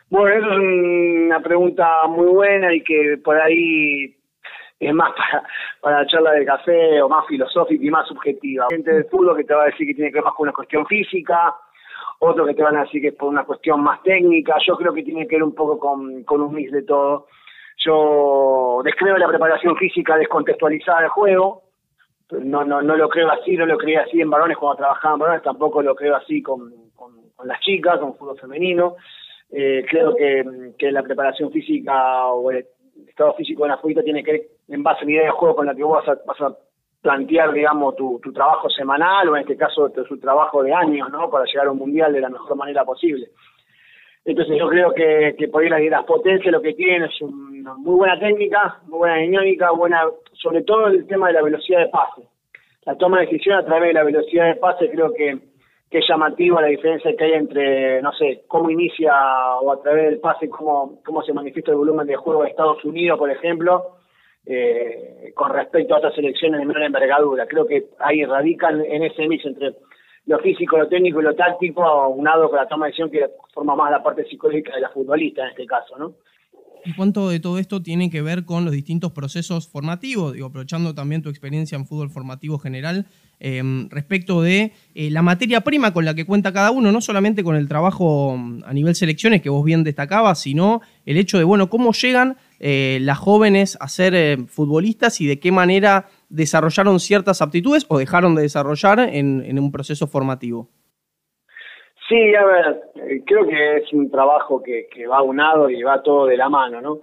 Bueno, 0.10 0.28
eso 0.28 0.52
es 0.52 0.60
una 0.60 1.40
pregunta 1.42 1.88
muy 2.10 2.28
buena 2.28 2.76
y 2.76 2.84
que 2.84 3.18
por 3.24 3.40
ahí 3.40 4.18
es 4.82 4.94
más 4.94 5.14
para, 5.16 5.44
para 5.80 6.06
charla 6.08 6.32
de 6.32 6.46
café 6.46 7.02
o 7.02 7.08
más 7.08 7.26
filosófica 7.28 7.86
y 7.86 7.90
más 7.90 8.08
subjetiva. 8.08 8.68
Gente 8.70 8.92
del 8.92 9.06
fútbol 9.06 9.38
que 9.38 9.44
te 9.44 9.54
va 9.54 9.64
a 9.64 9.68
decir 9.68 9.88
que 9.88 9.94
tiene 9.94 10.10
que 10.10 10.16
ver 10.16 10.26
más 10.26 10.34
con 10.34 10.46
una 10.48 10.54
cuestión 10.54 10.86
física, 10.88 11.56
otros 12.20 12.48
que 12.48 12.56
te 12.56 12.64
van 12.64 12.78
a 12.78 12.82
decir 12.82 13.02
que 13.02 13.10
es 13.10 13.16
por 13.16 13.30
una 13.30 13.44
cuestión 13.44 13.82
más 13.82 14.02
técnica. 14.04 14.58
Yo 14.66 14.76
creo 14.76 14.94
que 14.94 15.04
tiene 15.04 15.28
que 15.28 15.36
ver 15.36 15.44
un 15.44 15.56
poco 15.56 15.80
con, 15.80 16.24
con 16.24 16.42
un 16.42 16.54
mix 16.54 16.72
de 16.72 16.84
todo. 16.84 17.28
Yo 17.78 18.82
descreo 18.84 19.18
la 19.18 19.28
preparación 19.28 19.76
física 19.78 20.18
descontextualizada 20.18 21.02
del 21.02 21.10
juego. 21.10 21.64
No, 22.32 22.64
no, 22.64 22.82
no 22.82 22.96
lo 22.96 23.10
creo 23.10 23.30
así, 23.30 23.58
no 23.58 23.66
lo 23.66 23.78
creía 23.78 24.02
así 24.02 24.22
en 24.22 24.30
varones 24.30 24.58
cuando 24.58 24.78
trabajaba 24.78 25.16
en 25.16 25.20
varones, 25.20 25.44
tampoco 25.44 25.82
lo 25.82 25.94
creo 25.96 26.16
así 26.16 26.42
con, 26.42 26.72
con, 26.96 27.12
las 27.44 27.60
chicas, 27.60 28.00
con 28.00 28.16
fútbol 28.16 28.40
femenino. 28.40 28.96
Eh, 29.52 29.84
creo 29.90 30.16
que, 30.16 30.72
que 30.78 30.92
la 30.92 31.04
preparación 31.04 31.52
física 31.52 32.28
o 32.28 32.52
estado 33.08 33.34
físico 33.36 33.64
de 33.64 33.70
la 33.70 33.78
futbolista 33.78 34.04
tiene 34.04 34.24
que 34.24 34.32
ver 34.32 34.42
en 34.70 34.84
base 34.84 35.02
a 35.02 35.04
una 35.04 35.12
idea 35.12 35.24
de 35.26 35.32
juego 35.32 35.56
con 35.56 35.66
la 35.66 35.76
que 35.76 35.84
vos 35.84 36.04
vas 36.26 36.42
a, 36.42 36.56
plantear, 37.02 37.52
digamos, 37.52 37.96
tu, 37.96 38.20
trabajo 38.32 38.70
semanal 38.70 39.28
o 39.28 39.36
en 39.36 39.42
este 39.42 39.58
caso 39.58 39.90
tu, 39.90 40.20
trabajo 40.20 40.62
de 40.62 40.72
años, 40.72 41.10
¿no? 41.12 41.32
Para 41.32 41.46
llegar 41.46 41.66
a 41.66 41.72
un 41.72 41.80
mundial 41.80 42.14
de 42.14 42.22
la 42.22 42.30
mejor 42.30 42.56
manera 42.56 42.86
posible. 42.86 43.30
Entonces 44.24 44.56
yo 44.60 44.70
creo 44.70 44.94
que, 44.94 45.36
que 45.36 45.48
por 45.48 45.64
ahí 45.64 45.70
las, 45.70 45.82
las 45.82 46.04
potencias 46.04 46.52
lo 46.52 46.62
que 46.62 46.74
tienen 46.74 47.10
es 47.10 47.22
una 47.22 47.74
muy 47.74 47.96
buena 47.96 48.20
técnica, 48.20 48.82
muy 48.84 49.00
buena 49.00 49.16
dinámica, 49.16 49.72
buena, 49.72 50.04
sobre 50.34 50.62
todo 50.62 50.88
el 50.88 51.08
tema 51.08 51.28
de 51.28 51.34
la 51.34 51.42
velocidad 51.42 51.80
de 51.80 51.88
pase. 51.88 52.22
La 52.86 52.96
toma 52.96 53.20
de 53.20 53.26
decisión 53.26 53.58
a 53.58 53.66
través 53.66 53.90
de 53.90 53.94
la 53.94 54.04
velocidad 54.04 54.46
de 54.46 54.56
pase 54.56 54.92
creo 54.92 55.12
que, 55.14 55.40
es 56.00 56.06
llamativa 56.08 56.62
la 56.62 56.68
diferencia 56.68 57.16
que 57.18 57.24
hay 57.24 57.34
entre, 57.34 58.02
no 58.02 58.14
sé, 58.14 58.44
cómo 58.48 58.70
inicia 58.70 59.14
o 59.62 59.72
a 59.72 59.82
través 59.82 60.10
del 60.10 60.20
pase, 60.20 60.50
cómo, 60.50 61.02
cómo 61.04 61.22
se 61.22 61.34
manifiesta 61.34 61.72
el 61.72 61.78
volumen 61.78 62.08
de 62.08 62.16
juego 62.16 62.44
de 62.44 62.50
Estados 62.50 62.84
Unidos, 62.86 63.20
por 63.20 63.30
ejemplo, 63.30 63.98
eh, 64.46 65.32
con 65.36 65.52
respecto 65.52 65.94
a 65.94 65.98
otras 65.98 66.16
selecciones 66.16 66.60
de 66.60 66.66
menor 66.66 66.84
envergadura. 66.84 67.46
Creo 67.46 67.66
que 67.66 67.90
ahí 68.00 68.24
radican 68.24 68.84
en 68.86 69.04
ese 69.04 69.28
mix 69.28 69.46
entre 69.46 69.76
lo 70.28 70.40
físico, 70.40 70.78
lo 70.78 70.88
técnico 70.88 71.20
y 71.20 71.24
lo 71.24 71.36
táctico, 71.36 71.84
aunado 71.84 72.50
con 72.50 72.58
la 72.58 72.68
toma 72.68 72.86
de 72.86 72.92
decisión 72.92 73.12
que 73.12 73.26
forma 73.54 73.76
más 73.76 73.92
la 73.92 74.02
parte 74.02 74.24
psicológica 74.26 74.74
de 74.74 74.82
la 74.82 74.90
futbolista 74.90 75.44
en 75.44 75.50
este 75.50 75.66
caso, 75.66 75.98
¿no? 75.98 76.14
¿Y 76.84 76.96
cuánto 76.96 77.30
de 77.30 77.40
todo 77.40 77.60
esto 77.60 77.84
tiene 77.84 78.10
que 78.10 78.22
ver 78.22 78.46
con 78.46 78.66
los 78.66 78.74
distintos 78.74 79.12
procesos 79.12 79.68
formativos? 79.68 80.34
Digo, 80.34 80.48
aprovechando 80.48 80.96
también 80.96 81.22
tu 81.22 81.30
experiencia 81.30 81.76
en 81.76 81.86
fútbol 81.86 82.10
formativo 82.10 82.58
general, 82.58 83.06
em, 83.42 83.90
respecto 83.90 84.44
de 84.44 84.72
eh, 84.94 85.10
la 85.10 85.24
materia 85.24 85.62
prima 85.62 85.92
con 85.94 86.06
la 86.06 86.14
que 86.14 86.26
cuenta 86.26 86.54
cada 86.54 86.70
uno, 86.70 86.92
no 86.92 87.02
solamente 87.02 87.44
con 87.44 87.56
el 87.56 87.68
trabajo 87.68 88.38
mm, 88.38 88.64
a 88.66 88.74
nivel 88.74 88.94
selecciones 88.94 89.42
que 89.42 89.50
vos 89.50 89.66
bien 89.66 89.84
destacabas, 89.84 90.40
sino 90.42 90.82
el 91.08 91.18
hecho 91.18 91.40
de, 91.40 91.44
bueno, 91.44 91.68
cómo 91.68 91.92
llegan 91.92 92.38
eh, 92.60 93.00
las 93.02 93.18
jóvenes 93.18 93.80
a 93.82 93.88
ser 93.88 94.14
eh, 94.14 94.38
futbolistas 94.48 95.20
y 95.22 95.28
de 95.28 95.40
qué 95.40 95.52
manera 95.52 96.06
desarrollaron 96.30 97.00
ciertas 97.00 97.42
aptitudes 97.42 97.88
o 97.90 97.98
dejaron 97.98 98.36
de 98.36 98.44
desarrollar 98.44 99.00
en, 99.00 99.58
un 99.58 99.72
proceso 99.72 100.06
formativo. 100.06 100.70
Sí, 102.08 102.36
a 102.36 102.46
ver, 102.46 102.82
creo 103.26 103.48
que 103.48 103.78
es 103.78 103.92
un 103.94 104.12
trabajo 104.12 104.62
que, 104.62 104.88
que 104.94 105.08
va 105.08 105.24
unado 105.24 105.70
y 105.70 105.82
va 105.82 106.04
todo 106.04 106.28
de 106.28 106.38
la 106.38 106.50
mano, 106.50 106.80
¿no? 106.80 107.00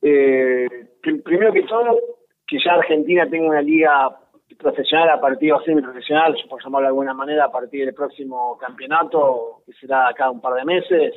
primero 0.00 1.52
que 1.52 1.62
todo, 1.62 1.98
que 2.46 2.58
ya 2.64 2.74
Argentina 2.74 3.28
tenga 3.28 3.48
una 3.48 3.62
liga 3.62 4.16
profesional 4.58 5.10
a 5.10 5.20
partir 5.20 5.52
o 5.52 5.60
semi-profesional, 5.60 6.36
por 6.48 6.62
llamarlo 6.62 6.86
de 6.86 6.88
alguna 6.88 7.14
manera, 7.14 7.44
a 7.44 7.50
partir 7.50 7.84
del 7.84 7.94
próximo 7.94 8.56
campeonato, 8.58 9.62
que 9.66 9.72
será 9.74 10.08
acá 10.08 10.30
un 10.30 10.40
par 10.40 10.54
de 10.54 10.64
meses, 10.64 11.14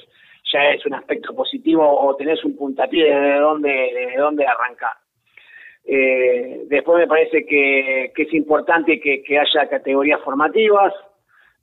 ya 0.52 0.72
es 0.72 0.86
un 0.86 0.94
aspecto 0.94 1.34
positivo 1.36 1.84
o 1.84 2.16
tenés 2.16 2.44
un 2.44 2.56
puntapié 2.56 3.14
de 3.14 3.40
dónde, 3.40 3.70
de 3.70 4.18
dónde 4.18 4.46
arrancar. 4.46 4.94
Eh, 5.86 6.66
después 6.68 7.00
me 7.00 7.08
parece 7.08 7.46
que, 7.46 8.12
es 8.16 8.34
importante 8.34 9.00
que, 9.00 9.24
haya 9.40 9.70
categorías 9.70 10.22
formativas, 10.22 10.94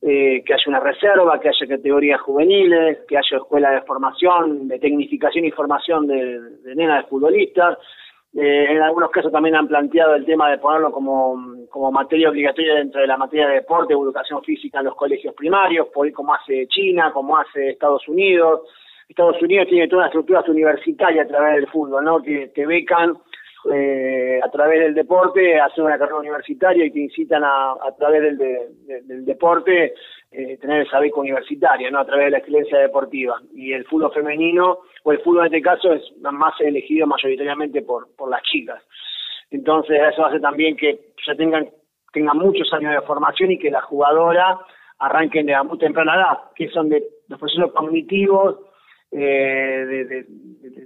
eh, 0.02 0.42
que 0.44 0.54
haya 0.54 0.64
una 0.66 0.80
reserva, 0.80 1.40
que 1.40 1.48
haya 1.48 1.66
categorías 1.66 2.20
juveniles, 2.20 2.98
que 3.08 3.16
haya 3.16 3.36
escuela 3.36 3.70
de 3.70 3.82
formación, 3.82 4.68
de 4.68 4.78
tecnificación 4.78 5.44
y 5.44 5.50
formación 5.50 6.06
de, 6.06 6.40
de 6.40 6.74
nenas 6.74 7.04
de 7.04 7.08
futbolistas. 7.08 7.78
Eh, 8.38 8.66
en 8.70 8.82
algunos 8.82 9.10
casos 9.10 9.32
también 9.32 9.56
han 9.56 9.66
planteado 9.66 10.14
el 10.14 10.26
tema 10.26 10.50
de 10.50 10.58
ponerlo 10.58 10.92
como, 10.92 11.66
como 11.70 11.90
materia 11.90 12.28
obligatoria 12.28 12.74
dentro 12.74 13.00
de 13.00 13.06
la 13.06 13.16
materia 13.16 13.48
de 13.48 13.54
deporte 13.54 13.94
o 13.94 14.04
educación 14.04 14.42
física 14.42 14.80
en 14.80 14.84
los 14.84 14.94
colegios 14.94 15.34
primarios, 15.34 15.86
por 15.88 16.12
como 16.12 16.34
hace 16.34 16.66
China, 16.68 17.12
como 17.14 17.38
hace 17.38 17.70
Estados 17.70 18.06
Unidos. 18.06 18.60
Estados 19.08 19.40
Unidos 19.40 19.68
tiene 19.68 19.88
toda 19.88 20.00
una 20.00 20.08
estructura 20.08 20.44
universitaria 20.48 21.22
a 21.22 21.26
través 21.26 21.54
del 21.54 21.66
fútbol, 21.68 22.04
¿no? 22.04 22.22
Que 22.22 22.48
te 22.48 22.66
becan 22.66 23.16
eh, 23.72 24.38
a 24.42 24.50
través 24.50 24.80
del 24.80 24.94
deporte 24.94 25.58
hacer 25.58 25.82
una 25.82 25.96
carrera 25.96 26.18
universitaria 26.18 26.84
y 26.84 26.90
te 26.90 27.00
incitan 27.00 27.42
a, 27.42 27.72
a 27.72 27.96
través 27.98 28.20
del, 28.20 28.38
del 29.06 29.24
deporte 29.24 29.94
eh, 30.38 30.58
tener 30.58 30.82
esa 30.82 31.00
beca 31.00 31.18
universitaria, 31.18 31.90
¿no? 31.90 32.00
A 32.00 32.04
través 32.04 32.26
de 32.26 32.30
la 32.32 32.38
excelencia 32.38 32.78
deportiva. 32.78 33.40
Y 33.54 33.72
el 33.72 33.86
fútbol 33.86 34.12
femenino, 34.12 34.80
o 35.02 35.12
el 35.12 35.20
fútbol 35.20 35.46
en 35.46 35.54
este 35.54 35.62
caso, 35.62 35.94
es 35.94 36.02
más 36.20 36.52
elegido 36.60 37.06
mayoritariamente 37.06 37.80
por, 37.80 38.14
por 38.14 38.28
las 38.28 38.42
chicas. 38.42 38.82
Entonces, 39.50 39.98
eso 40.12 40.26
hace 40.26 40.38
también 40.38 40.76
que 40.76 41.14
ya 41.26 41.34
tengan, 41.36 41.70
tengan 42.12 42.36
muchos 42.36 42.70
años 42.74 42.92
de 42.92 43.06
formación 43.06 43.52
y 43.52 43.58
que 43.58 43.70
la 43.70 43.80
jugadora 43.80 44.58
arranquen 44.98 45.46
de 45.46 45.62
muy 45.62 45.78
temprana 45.78 46.16
edad, 46.16 46.38
que 46.54 46.68
son 46.68 46.90
de 46.90 47.02
los 47.28 47.38
procesos 47.38 47.72
cognitivos, 47.72 48.58
eh, 49.10 49.86
de, 49.86 50.04
de, 50.04 50.26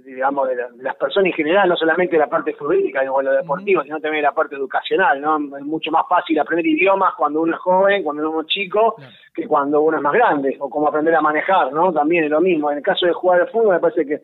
digamos, 0.05 0.47
de, 0.47 0.55
las 0.77 0.95
personas 0.95 1.27
en 1.27 1.33
general, 1.33 1.67
no 1.67 1.75
solamente 1.75 2.17
la 2.17 2.27
parte 2.27 2.53
futbolística 2.53 3.01
o 3.11 3.21
lo 3.21 3.33
deportivo, 3.33 3.83
sino 3.83 3.99
también 3.99 4.23
la 4.23 4.31
parte 4.31 4.55
educacional, 4.55 5.19
¿no? 5.19 5.57
Es 5.57 5.65
mucho 5.65 5.91
más 5.91 6.03
fácil 6.07 6.39
aprender 6.39 6.67
idiomas 6.67 7.15
cuando 7.15 7.41
uno 7.41 7.55
es 7.55 7.61
joven, 7.61 8.03
cuando 8.03 8.29
uno 8.29 8.41
es 8.41 8.47
chico, 8.47 8.95
que 9.33 9.47
cuando 9.47 9.81
uno 9.81 9.97
es 9.97 10.03
más 10.03 10.13
grande, 10.13 10.57
o 10.59 10.69
como 10.69 10.87
aprender 10.87 11.15
a 11.15 11.21
manejar, 11.21 11.71
¿no? 11.71 11.93
También 11.93 12.25
es 12.25 12.29
lo 12.29 12.41
mismo. 12.41 12.71
En 12.71 12.77
el 12.77 12.83
caso 12.83 13.05
de 13.05 13.13
jugar 13.13 13.41
al 13.41 13.49
fútbol 13.49 13.75
me 13.75 13.79
parece 13.79 14.05
que 14.05 14.21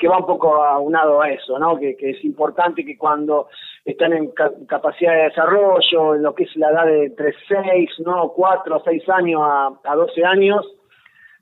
que 0.00 0.08
va 0.08 0.18
un 0.18 0.26
poco 0.26 0.54
aunado 0.64 1.20
a 1.20 1.30
eso, 1.30 1.58
¿no? 1.58 1.78
Que, 1.78 1.94
que 1.94 2.10
es 2.10 2.24
importante 2.24 2.84
que 2.84 2.96
cuando 2.96 3.48
están 3.84 4.14
en 4.14 4.32
capacidad 4.66 5.12
de 5.12 5.24
desarrollo, 5.24 6.14
en 6.14 6.22
lo 6.22 6.34
que 6.34 6.44
es 6.44 6.56
la 6.56 6.70
edad 6.70 6.86
de 6.86 7.04
entre 7.04 7.34
6, 7.46 7.90
¿no? 8.06 8.30
4 8.30 8.82
6 8.82 9.08
años 9.10 9.42
a, 9.44 9.70
a 9.84 9.94
12 9.94 10.24
años, 10.24 10.66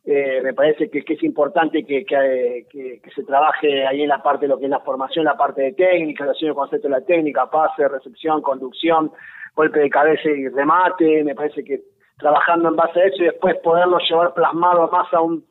eh, 0.05 0.41
me 0.43 0.55
parece 0.55 0.91
que, 0.91 1.05
que, 1.05 1.15
es 1.15 1.23
importante 1.23 1.85
que, 1.85 2.05
que, 2.05 2.67
que, 2.69 3.11
se 3.15 3.23
trabaje 3.23 3.87
ahí 3.87 4.03
en 4.03 4.09
la 4.09 4.23
parte 4.23 4.47
de 4.47 4.49
lo 4.49 4.59
que 4.59 4.65
es 4.65 4.71
la 4.71 4.81
formación, 4.81 5.25
la 5.25 5.37
parte 5.37 5.63
de 5.63 5.73
técnica, 5.73 6.25
el 6.25 6.55
concepto 6.55 6.89
de 6.89 6.95
la 6.95 7.05
técnica, 7.05 7.49
pase, 7.49 7.87
recepción, 7.87 8.43
conducción, 8.43 9.13
golpe 9.55 9.79
de 9.81 9.91
cabeza 9.91 10.29
y 10.31 10.49
remate, 10.49 11.23
me 11.23 11.35
parece 11.35 11.63
que 11.63 11.83
trabajando 12.19 12.69
en 12.69 12.77
base 12.77 13.01
a 13.01 13.05
eso 13.07 13.23
y 13.23 13.27
después 13.27 13.57
poderlo 13.63 13.99
llevar 13.99 14.35
plasmado 14.35 14.89
más 14.89 15.13
a 15.13 15.21
un 15.21 15.45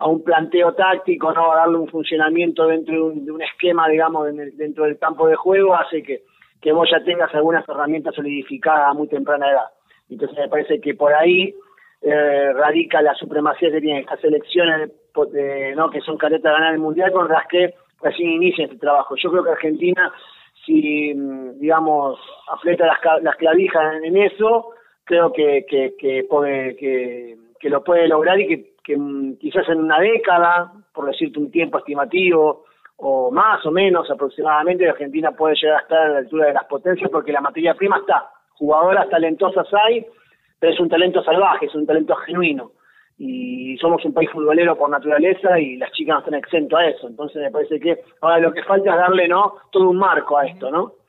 a 0.00 0.08
un 0.08 0.24
planteo 0.24 0.72
táctico, 0.72 1.30
no 1.30 1.52
a 1.52 1.56
darle 1.56 1.76
un 1.76 1.86
funcionamiento 1.86 2.66
dentro 2.66 2.94
de 2.94 3.00
un, 3.02 3.24
de 3.26 3.32
un 3.32 3.42
esquema, 3.42 3.86
digamos, 3.86 4.28
dentro 4.54 4.84
del 4.84 4.98
campo 4.98 5.28
de 5.28 5.36
juego, 5.36 5.74
hace 5.74 6.02
que, 6.02 6.22
que 6.58 6.72
vos 6.72 6.88
ya 6.90 7.04
tengas 7.04 7.34
algunas 7.34 7.68
herramientas 7.68 8.14
solidificadas 8.14 8.88
a 8.88 8.94
muy 8.94 9.08
temprana 9.08 9.50
edad. 9.50 9.66
Entonces 10.08 10.38
me 10.38 10.48
parece 10.48 10.80
que 10.80 10.94
por 10.94 11.12
ahí 11.12 11.54
eh, 12.00 12.52
radica 12.54 13.02
la 13.02 13.14
supremacía 13.14 13.70
que 13.70 13.80
tienen 13.82 14.00
estas 14.00 14.20
selecciones 14.20 14.90
¿no? 15.76 15.90
que 15.90 16.00
son 16.00 16.16
caretas 16.16 16.44
de 16.44 16.58
ganar 16.58 16.72
el 16.72 16.80
mundial 16.80 17.12
con 17.12 17.28
las 17.28 17.46
que 17.46 17.74
recién 18.00 18.30
inician 18.30 18.68
este 18.68 18.78
trabajo. 18.78 19.16
Yo 19.16 19.30
creo 19.30 19.44
que 19.44 19.50
Argentina, 19.50 20.12
si 20.64 21.12
mm, 21.14 21.58
digamos 21.58 22.18
afleta 22.50 22.86
las, 22.86 23.22
las 23.22 23.36
clavijas 23.36 24.02
en, 24.02 24.16
eso, 24.16 24.70
creo 25.10 25.32
que, 25.32 25.66
que, 25.68 25.94
que, 25.98 26.24
puede, 26.30 26.76
que, 26.76 27.68
lo 27.68 27.82
puede 27.82 28.06
lograr 28.06 28.38
y 28.40 28.74
que, 28.84 28.96
mm, 28.96 29.38
quizás 29.38 29.68
en 29.68 29.80
una 29.80 29.98
década, 29.98 30.72
por 30.94 31.06
decirte 31.06 31.40
un 31.40 31.50
tiempo 31.50 31.78
estimativo, 31.78 32.64
o 32.96 33.32
más 33.32 33.64
o 33.66 33.72
menos 33.72 34.08
aproximadamente, 34.08 34.88
Argentina 34.88 35.32
puede 35.32 35.56
llegar 35.56 35.78
a 35.78 35.82
estar 35.82 35.98
a 35.98 36.08
la 36.10 36.18
altura 36.18 36.46
de 36.46 36.54
las 36.54 36.64
potencias 36.66 37.10
porque 37.10 37.32
la 37.32 37.40
materia 37.40 37.74
prima 37.74 37.98
está. 37.98 38.30
Jugadoras 38.50 39.08
talentosas 39.08 39.66
hay, 39.84 40.06
pero 40.60 40.74
es 40.74 40.80
un 40.80 40.88
talento 40.88 41.24
salvaje, 41.24 41.66
es 41.66 41.74
un 41.74 41.86
talento 41.86 42.14
genuino. 42.14 42.70
Y 43.18 43.76
somos 43.78 44.04
un 44.04 44.14
país 44.14 44.30
futbolero 44.30 44.78
por 44.78 44.90
naturaleza 44.90 45.58
y 45.58 45.76
las 45.76 45.90
chicas 45.90 46.14
no 46.14 46.18
están 46.20 46.34
exentos 46.34 46.78
a 46.78 46.86
eso. 46.86 47.08
Entonces 47.08 47.42
me 47.42 47.50
parece 47.50 47.80
que 47.80 47.98
ahora 48.20 48.38
lo 48.38 48.52
que 48.52 48.62
falta 48.62 48.92
es 48.92 48.96
darle 48.96 49.26
no 49.26 49.54
todo 49.72 49.90
un 49.90 49.98
marco 49.98 50.38
a 50.38 50.46
esto, 50.46 50.70
¿no? 50.70 50.99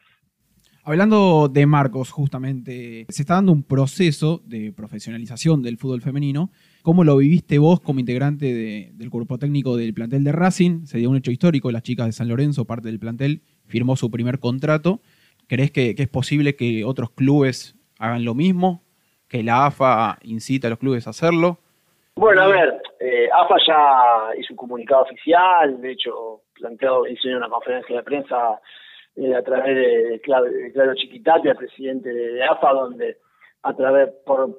Hablando 0.83 1.47
de 1.47 1.65
marcos, 1.65 2.11
justamente, 2.11 3.05
se 3.09 3.21
está 3.21 3.35
dando 3.35 3.51
un 3.51 3.63
proceso 3.63 4.41
de 4.45 4.73
profesionalización 4.73 5.61
del 5.61 5.77
fútbol 5.77 6.01
femenino. 6.01 6.49
¿Cómo 6.81 7.03
lo 7.03 7.17
viviste 7.17 7.59
vos 7.59 7.79
como 7.79 7.99
integrante 7.99 8.91
del 8.93 9.09
cuerpo 9.09 9.37
técnico 9.37 9.77
del 9.77 9.93
plantel 9.93 10.23
de 10.23 10.31
Racing? 10.31 10.85
Se 10.85 10.97
dio 10.97 11.09
un 11.09 11.17
hecho 11.17 11.31
histórico, 11.31 11.71
las 11.71 11.83
chicas 11.83 12.07
de 12.07 12.11
San 12.11 12.27
Lorenzo, 12.27 12.65
parte 12.65 12.87
del 12.87 12.99
plantel, 12.99 13.41
firmó 13.67 13.95
su 13.95 14.09
primer 14.09 14.39
contrato. 14.39 15.01
¿Crees 15.47 15.71
que 15.71 15.93
es 15.97 16.07
posible 16.07 16.55
que 16.55 16.83
otros 16.85 17.11
clubes 17.11 17.75
hagan 17.99 18.25
lo 18.25 18.33
mismo? 18.33 18.83
que 19.31 19.43
la 19.43 19.67
AFA 19.67 20.17
incita 20.23 20.67
a 20.67 20.71
los 20.71 20.79
clubes 20.79 21.07
a 21.07 21.11
hacerlo? 21.11 21.57
Bueno, 22.15 22.41
a 22.41 22.47
ver, 22.47 22.81
eh, 22.99 23.29
AFA 23.33 23.55
ya 23.65 24.37
hizo 24.37 24.53
un 24.53 24.57
comunicado 24.57 25.03
oficial, 25.03 25.79
de 25.79 25.93
hecho, 25.93 26.41
planteado, 26.53 27.07
hizo 27.07 27.29
una 27.29 27.47
conferencia 27.47 27.95
de 27.95 28.03
prensa 28.03 28.59
eh, 29.15 29.35
a 29.35 29.43
través 29.43 29.75
de, 29.75 30.21
Claro, 30.21 30.95
Chiquitate, 30.95 31.49
el 31.49 31.55
presidente 31.55 32.09
de, 32.13 32.43
AFA, 32.43 32.73
donde 32.73 33.17
a 33.63 33.73
través, 33.75 34.09
por 34.25 34.49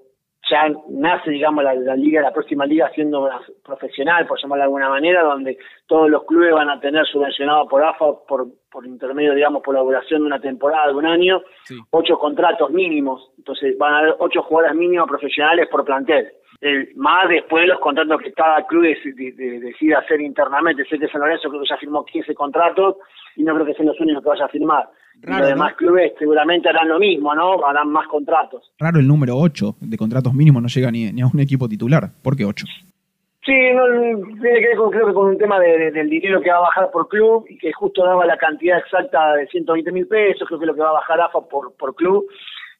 ya 0.51 0.69
nace, 0.91 1.31
digamos, 1.31 1.63
la, 1.63 1.97
liga, 1.97 2.21
la 2.21 2.33
próxima 2.33 2.67
liga 2.67 2.91
siendo 2.95 3.31
profesional, 3.65 4.27
por 4.27 4.41
llamarlo 4.41 4.63
de 4.63 4.65
alguna 4.65 4.89
manera, 4.89 5.23
donde 5.23 5.57
todos 5.87 6.11
los 6.11 6.25
clubes 6.25 6.53
van 6.53 6.69
a 6.69 6.81
tener 6.81 7.07
subvencionado 7.07 7.69
por 7.69 7.83
AFA 7.83 8.07
por, 8.27 8.49
por 8.71 8.85
intermedio, 8.85 9.35
digamos, 9.35 9.63
por 9.63 9.75
la 9.75 9.81
duración 9.81 10.23
de 10.23 10.27
una 10.27 10.41
temporada, 10.41 10.89
de 10.89 10.95
un 10.95 11.07
año, 11.07 11.43
ocho 11.91 12.19
contratos 12.19 12.71
mínimos. 12.71 13.31
Entonces 13.39 13.79
van 13.79 13.95
a 13.95 13.99
haber 14.01 14.17
ocho 14.19 14.43
jugadores 14.43 14.77
mínimos 14.77 15.09
profesionales 15.09 15.69
por 15.71 15.85
plantel. 15.85 16.33
Más 16.95 17.29
después 17.29 17.67
los 17.67 17.81
contratos 17.81 18.21
que 18.23 18.33
cada 18.33 18.65
club 18.67 18.85
decida 18.85 19.99
hacer 19.99 20.21
internamente. 20.21 20.85
Sé 20.85 20.99
que 20.99 21.09
San 21.09 21.21
Lorenzo 21.21 21.49
creo 21.49 21.63
que 21.63 21.69
ya 21.69 21.77
firmó 21.77 22.05
15 22.05 22.35
contratos 22.35 22.97
y 23.37 23.43
no 23.43 23.55
creo 23.55 23.67
que 23.67 23.75
sean 23.75 23.89
los 23.89 24.01
únicos 24.01 24.23
que 24.23 24.29
vaya 24.29 24.45
a 24.45 24.49
firmar. 24.49 24.89
los 25.23 25.49
demás 25.49 25.75
clubes 25.75 26.13
seguramente 26.19 26.69
harán 26.69 26.89
lo 26.89 26.99
mismo, 26.99 27.35
¿no? 27.35 27.67
Harán 27.67 27.89
más 27.89 28.07
contratos. 28.07 28.73
Raro 28.79 29.01
el 29.01 29.09
número 29.09 29.37
8 29.37 29.77
de 29.81 29.97
contratos 29.97 30.33
mínimos 30.35 30.63
no 30.63 30.69
llega 30.69 30.91
ni, 30.91 31.11
ni 31.13 31.23
a 31.23 31.27
un 31.27 31.41
equipo 31.41 31.69
titular. 31.69 32.11
¿Por 32.23 32.37
qué 32.37 32.45
8? 32.45 32.65
Sí, 33.45 33.53
no, 33.75 33.85
tiene 34.41 34.61
que 34.61 34.69
ver 34.69 34.77
con, 34.77 34.91
creo 34.91 35.09
que 35.09 35.15
con 35.15 35.27
un 35.31 35.39
tema 35.39 35.59
de, 35.59 35.91
del 35.91 36.09
dinero 36.09 36.41
que 36.41 36.51
va 36.51 36.59
a 36.59 36.61
bajar 36.61 36.91
por 36.93 37.09
club 37.09 37.45
y 37.49 37.59
que 37.59 37.73
justo 37.73 38.05
daba 38.05 38.25
la 38.25 38.37
cantidad 38.37 38.79
exacta 38.79 39.35
de 39.35 39.49
120 39.49 39.91
mil 39.91 40.07
pesos, 40.07 40.47
creo 40.47 40.61
que 40.61 40.65
es 40.65 40.69
lo 40.69 40.75
que 40.77 40.83
va 40.83 40.91
a 40.91 41.01
bajar 41.01 41.21
AFA 41.21 41.41
por, 41.49 41.75
por 41.77 41.97
club 41.97 42.25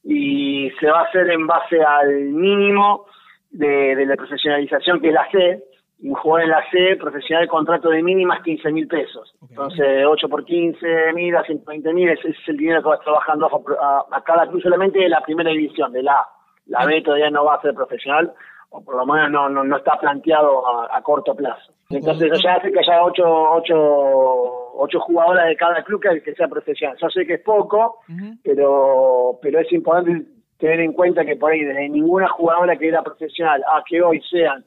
y 0.05 0.71
se 0.79 0.87
va 0.87 1.01
a 1.01 1.03
hacer 1.03 1.29
en 1.31 1.47
base 1.47 1.81
al 1.81 2.13
mínimo 2.31 3.07
de, 3.53 3.95
de 3.95 4.05
la 4.05 4.15
profesionalización 4.15 4.99
que 4.99 5.07
es 5.07 5.13
la 5.13 5.29
C, 5.31 5.63
un 6.03 6.15
jugador 6.15 6.43
en 6.43 6.49
la 6.49 6.69
C 6.69 6.97
profesional 6.97 7.47
contrato 7.47 7.89
de 7.89 8.03
mínimas 8.03 8.41
15 8.43 8.71
mil 8.71 8.87
pesos. 8.87 9.33
Entonces 9.49 10.05
8 10.05 10.27
por 10.27 10.43
15 10.43 11.13
mil 11.13 11.35
a 11.35 11.43
120 11.43 11.93
mil, 11.93 12.09
ese 12.09 12.29
es 12.29 12.37
el 12.47 12.57
dinero 12.57 12.83
que 12.83 12.89
va 12.89 12.99
trabajando 12.99 13.47
a, 13.81 14.05
a, 14.11 14.23
cada 14.23 14.47
club 14.47 14.61
solamente 14.61 14.99
de 14.99 15.09
la 15.09 15.21
primera 15.21 15.51
división, 15.51 15.93
de 15.93 16.03
la 16.03 16.13
A. 16.13 16.27
La 16.65 16.85
B 16.85 17.01
todavía 17.01 17.29
no 17.29 17.45
va 17.45 17.55
a 17.55 17.61
ser 17.61 17.73
profesional, 17.73 18.33
o 18.69 18.83
por 18.83 18.95
lo 18.95 19.05
menos 19.05 19.29
no, 19.29 19.49
no, 19.49 19.63
no 19.63 19.77
está 19.77 19.99
planteado 19.99 20.63
a, 20.91 21.01
corto 21.03 21.35
plazo. 21.35 21.73
Entonces 21.89 22.31
eso 22.31 22.41
ya 22.41 22.55
hace 22.55 22.71
que 22.71 22.79
haya 22.79 23.03
ocho, 23.03 23.23
ocho, 23.25 23.75
ocho 24.75 24.99
jugadoras 25.01 25.47
de 25.47 25.55
cada 25.55 25.83
club 25.83 26.01
que, 26.01 26.21
que 26.21 26.33
sea 26.33 26.47
profesional. 26.47 26.97
Yo 26.99 27.09
sé 27.09 27.25
que 27.25 27.35
es 27.35 27.41
poco, 27.41 27.99
pero, 28.43 29.37
pero 29.41 29.59
es 29.59 29.71
importante 29.71 30.25
tener 30.63 30.79
en 30.79 30.93
cuenta 30.93 31.25
que 31.25 31.35
por 31.35 31.51
ahí 31.51 31.61
desde 31.61 31.89
ninguna 31.89 32.29
jugadora 32.29 32.77
que 32.77 32.87
era 32.87 33.03
profesional 33.03 33.61
a 33.67 33.83
que 33.85 34.01
hoy 34.01 34.21
sean 34.21 34.63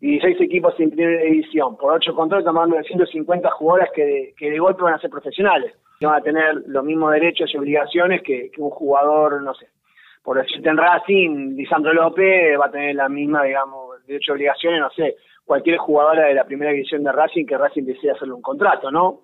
16 0.00 0.42
equipos 0.42 0.76
sin 0.76 0.92
primera 0.92 1.20
edición, 1.22 1.76
por 1.76 1.92
ocho 1.92 2.14
contratos 2.14 2.42
estamos 2.42 2.60
hablando 2.60 2.76
de 2.76 2.84
150 2.84 3.50
jugadoras 3.50 3.88
que, 3.92 4.32
que 4.38 4.48
de 4.48 4.60
golpe 4.60 4.84
van 4.84 4.94
a 4.94 5.00
ser 5.00 5.10
profesionales, 5.10 5.74
que 5.98 6.06
van 6.06 6.20
a 6.20 6.22
tener 6.22 6.62
los 6.66 6.84
mismos 6.84 7.10
derechos 7.10 7.52
y 7.52 7.58
obligaciones 7.58 8.22
que, 8.22 8.52
un 8.58 8.70
jugador, 8.70 9.42
no 9.42 9.52
sé, 9.54 9.66
por 10.22 10.36
decirte 10.36 10.68
en 10.68 10.76
Racing, 10.76 11.56
Lisandro 11.56 11.94
López 11.94 12.56
va 12.56 12.66
a 12.66 12.70
tener 12.70 12.94
la 12.94 13.08
misma, 13.08 13.42
digamos, 13.42 14.06
derecho 14.06 14.34
obligaciones, 14.34 14.78
no 14.78 14.90
sé, 14.90 15.16
cualquier 15.44 15.78
jugadora 15.78 16.26
de 16.26 16.34
la 16.34 16.44
primera 16.44 16.70
división 16.70 17.02
de 17.02 17.10
Racing 17.10 17.44
que 17.44 17.58
Racing 17.58 17.86
desea 17.86 18.12
hacerle 18.12 18.34
un 18.34 18.42
contrato, 18.42 18.92
¿no? 18.92 19.18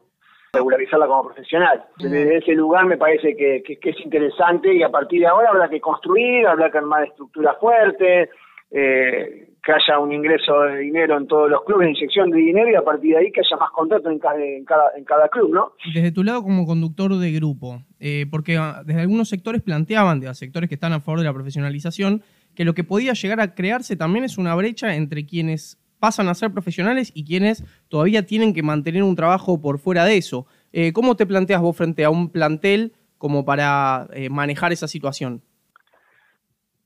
Regularizarla 0.56 1.06
como 1.06 1.24
profesional. 1.24 1.84
Desde 1.98 2.38
ese 2.38 2.52
lugar 2.52 2.86
me 2.86 2.96
parece 2.96 3.36
que, 3.36 3.62
que, 3.62 3.90
es 3.90 3.96
interesante 4.04 4.74
y 4.74 4.82
a 4.82 4.90
partir 4.90 5.20
de 5.20 5.26
ahora 5.26 5.50
habrá 5.50 5.68
que 5.68 5.80
construir, 5.80 6.46
habrá 6.46 6.70
que 6.70 6.78
armar 6.78 7.04
estructuras 7.04 7.56
fuertes, 7.60 8.30
eh, 8.70 9.48
que 9.66 9.72
haya 9.72 9.98
un 9.98 10.12
ingreso 10.12 10.60
de 10.60 10.78
dinero 10.78 11.18
en 11.18 11.26
todos 11.26 11.50
los 11.50 11.64
clubes, 11.64 11.88
inyección 11.88 12.30
de 12.30 12.38
dinero 12.38 12.70
y 12.70 12.76
a 12.76 12.82
partir 12.82 13.12
de 13.12 13.18
ahí 13.18 13.32
que 13.32 13.40
haya 13.40 13.56
más 13.56 13.70
contratos 13.70 14.12
en 14.12 14.18
cada, 14.18 14.40
en 14.40 14.64
cada, 14.64 14.90
en 14.96 15.04
cada 15.04 15.28
club, 15.28 15.52
¿no? 15.52 15.72
Desde 15.92 16.12
tu 16.12 16.22
lado 16.22 16.42
como 16.42 16.66
conductor 16.66 17.16
de 17.16 17.32
grupo, 17.32 17.82
eh, 17.98 18.26
porque 18.30 18.56
ah, 18.56 18.82
desde 18.84 19.00
algunos 19.00 19.28
sectores 19.28 19.62
planteaban, 19.62 20.20
de 20.20 20.28
los 20.28 20.38
sectores 20.38 20.68
que 20.68 20.76
están 20.76 20.92
a 20.92 21.00
favor 21.00 21.18
de 21.18 21.26
la 21.26 21.32
profesionalización, 21.32 22.22
que 22.54 22.64
lo 22.64 22.74
que 22.74 22.84
podía 22.84 23.12
llegar 23.12 23.40
a 23.40 23.54
crearse 23.54 23.96
también 23.96 24.24
es 24.24 24.38
una 24.38 24.54
brecha 24.54 24.94
entre 24.94 25.26
quienes 25.26 25.78
pasan 25.98 26.28
a 26.28 26.34
ser 26.34 26.50
profesionales 26.50 27.12
y 27.14 27.24
quienes 27.24 27.64
todavía 27.88 28.24
tienen 28.24 28.54
que 28.54 28.62
mantener 28.62 29.02
un 29.02 29.16
trabajo 29.16 29.60
por 29.60 29.78
fuera 29.78 30.04
de 30.04 30.16
eso. 30.16 30.46
Eh, 30.72 30.92
¿Cómo 30.92 31.16
te 31.16 31.26
planteas 31.26 31.60
vos 31.60 31.76
frente 31.76 32.04
a 32.04 32.10
un 32.10 32.30
plantel 32.30 32.92
como 33.18 33.44
para 33.44 34.06
eh, 34.12 34.28
manejar 34.28 34.72
esa 34.72 34.88
situación? 34.88 35.42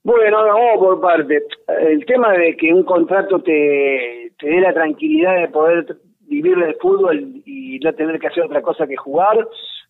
Bueno, 0.03 0.39
vamos 0.45 0.79
por 0.79 1.01
parte. 1.01 1.43
El 1.81 2.05
tema 2.07 2.33
de 2.33 2.57
que 2.57 2.73
un 2.73 2.85
contrato 2.85 3.41
te, 3.43 4.33
te 4.39 4.49
dé 4.49 4.61
la 4.61 4.73
tranquilidad 4.73 5.41
de 5.41 5.49
poder 5.49 5.97
vivir 6.21 6.57
del 6.57 6.77
fútbol 6.77 7.43
y 7.45 7.79
no 7.81 7.93
tener 7.93 8.19
que 8.19 8.29
hacer 8.29 8.45
otra 8.45 8.63
cosa 8.63 8.87
que 8.87 8.97
jugar, 8.97 9.37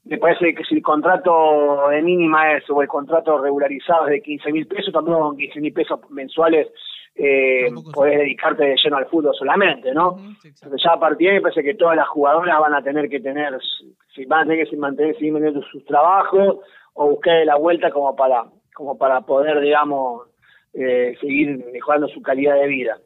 me 0.05 0.19
parece 0.19 0.55
que 0.55 0.65
si 0.65 0.77
el 0.77 0.83
contrato 0.83 1.89
de 1.91 2.03
mínima 2.03 2.57
es 2.57 2.69
o 2.71 2.81
el 2.81 2.89
contrato 2.89 3.39
regularizado 3.39 4.07
es 4.07 4.13
de 4.13 4.23
15 4.23 4.53
mil 4.53 4.67
pesos, 4.67 4.93
también 4.93 5.19
con 5.19 5.37
15 5.37 5.61
mil 5.61 5.73
pesos 5.73 6.01
mensuales 6.11 6.69
eh, 7.15 7.69
podés 7.93 8.19
dedicarte 8.19 8.65
de 8.65 8.77
lleno 8.83 8.97
al 8.97 9.07
fútbol 9.07 9.35
solamente, 9.35 9.93
¿no? 9.93 10.17
Entonces 10.45 10.83
ya 10.83 10.93
a 10.93 11.01
partir 11.01 11.29
de 11.29 11.33
ahí 11.33 11.39
me 11.39 11.43
parece 11.43 11.63
que 11.63 11.75
todas 11.75 11.97
las 11.97 12.09
jugadoras 12.09 12.61
van 12.61 12.75
a 12.75 12.83
tener 12.83 13.09
que 13.09 13.21
tener, 13.21 13.59
si 14.15 14.25
van 14.25 14.41
a 14.41 14.51
tener 14.51 14.69
que 14.69 14.77
mantener, 14.77 15.15
seguir 15.17 15.33
manteniendo 15.33 15.67
sus 15.69 15.85
trabajos 15.85 16.59
o 16.95 17.11
buscar 17.11 17.45
la 17.45 17.57
vuelta 17.57 17.91
como 17.91 18.15
para, 18.17 18.45
como 18.75 18.97
para 18.97 19.21
poder, 19.23 19.61
digamos, 19.61 20.29
eh, 20.73 21.17
seguir 21.21 21.65
mejorando 21.73 22.09
su 22.09 22.23
calidad 22.23 22.55
de 22.55 22.69
vida. 22.69 22.99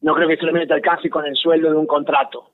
No 0.00 0.14
creo 0.14 0.28
que 0.28 0.36
solamente 0.36 0.68
te 0.68 0.74
alcance 0.74 1.08
con 1.08 1.24
el 1.26 1.34
sueldo 1.34 1.70
de 1.70 1.76
un 1.76 1.86
contrato. 1.86 2.50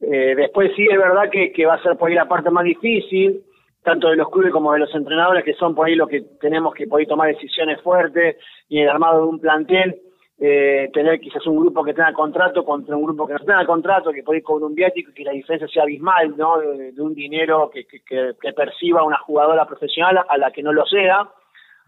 Eh, 0.00 0.34
después 0.34 0.72
sí 0.76 0.86
es 0.90 0.98
verdad 0.98 1.30
que, 1.30 1.52
que 1.52 1.66
va 1.66 1.74
a 1.74 1.82
ser 1.82 1.96
por 1.96 2.08
ahí 2.08 2.14
la 2.14 2.28
parte 2.28 2.50
más 2.50 2.64
difícil, 2.64 3.42
tanto 3.82 4.08
de 4.08 4.16
los 4.16 4.30
clubes 4.30 4.52
como 4.52 4.72
de 4.72 4.80
los 4.80 4.94
entrenadores, 4.94 5.44
que 5.44 5.54
son 5.54 5.74
por 5.74 5.86
ahí 5.86 5.94
los 5.94 6.08
que 6.08 6.22
tenemos 6.40 6.74
que 6.74 6.86
ahí 6.90 7.06
tomar 7.06 7.28
decisiones 7.28 7.80
fuertes 7.82 8.36
y 8.68 8.80
el 8.80 8.88
armado 8.88 9.18
de 9.18 9.28
un 9.28 9.40
plantel, 9.40 10.00
eh, 10.38 10.90
tener 10.92 11.20
quizás 11.20 11.46
un 11.46 11.58
grupo 11.60 11.84
que 11.84 11.94
tenga 11.94 12.12
contrato 12.12 12.64
contra 12.64 12.96
un 12.96 13.04
grupo 13.04 13.26
que 13.26 13.34
no 13.34 13.38
tenga 13.40 13.64
contrato, 13.64 14.12
que 14.12 14.22
puede 14.22 14.42
con 14.42 14.62
un 14.62 14.74
viático 14.74 15.10
y 15.10 15.14
que 15.14 15.24
la 15.24 15.32
diferencia 15.32 15.68
sea 15.68 15.84
abismal, 15.84 16.36
¿no? 16.36 16.58
De, 16.58 16.92
un 16.98 17.14
dinero 17.14 17.70
que, 17.72 17.86
que, 17.86 18.00
que, 18.00 18.52
perciba 18.52 19.04
una 19.04 19.18
jugadora 19.18 19.66
profesional 19.66 20.24
a 20.28 20.38
la 20.38 20.50
que 20.50 20.62
no 20.62 20.72
lo 20.72 20.84
sea, 20.86 21.28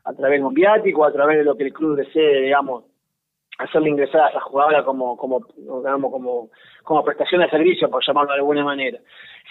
a 0.04 0.12
través 0.14 0.40
de 0.40 0.46
un 0.46 0.54
viático, 0.54 1.04
a 1.04 1.12
través 1.12 1.38
de 1.38 1.44
lo 1.44 1.56
que 1.56 1.64
el 1.64 1.72
club 1.72 1.96
desee, 1.96 2.42
digamos, 2.42 2.84
hacerle 3.58 3.90
ingresar 3.90 4.22
a 4.22 4.28
esa 4.28 4.40
jugadora 4.40 4.84
como, 4.84 5.16
como, 5.16 5.40
digamos, 5.56 6.12
como, 6.12 6.50
como 6.84 7.04
prestación 7.04 7.40
de 7.40 7.50
servicio, 7.50 7.90
por 7.90 8.04
llamarlo 8.06 8.32
de 8.32 8.38
alguna 8.38 8.64
manera. 8.64 8.98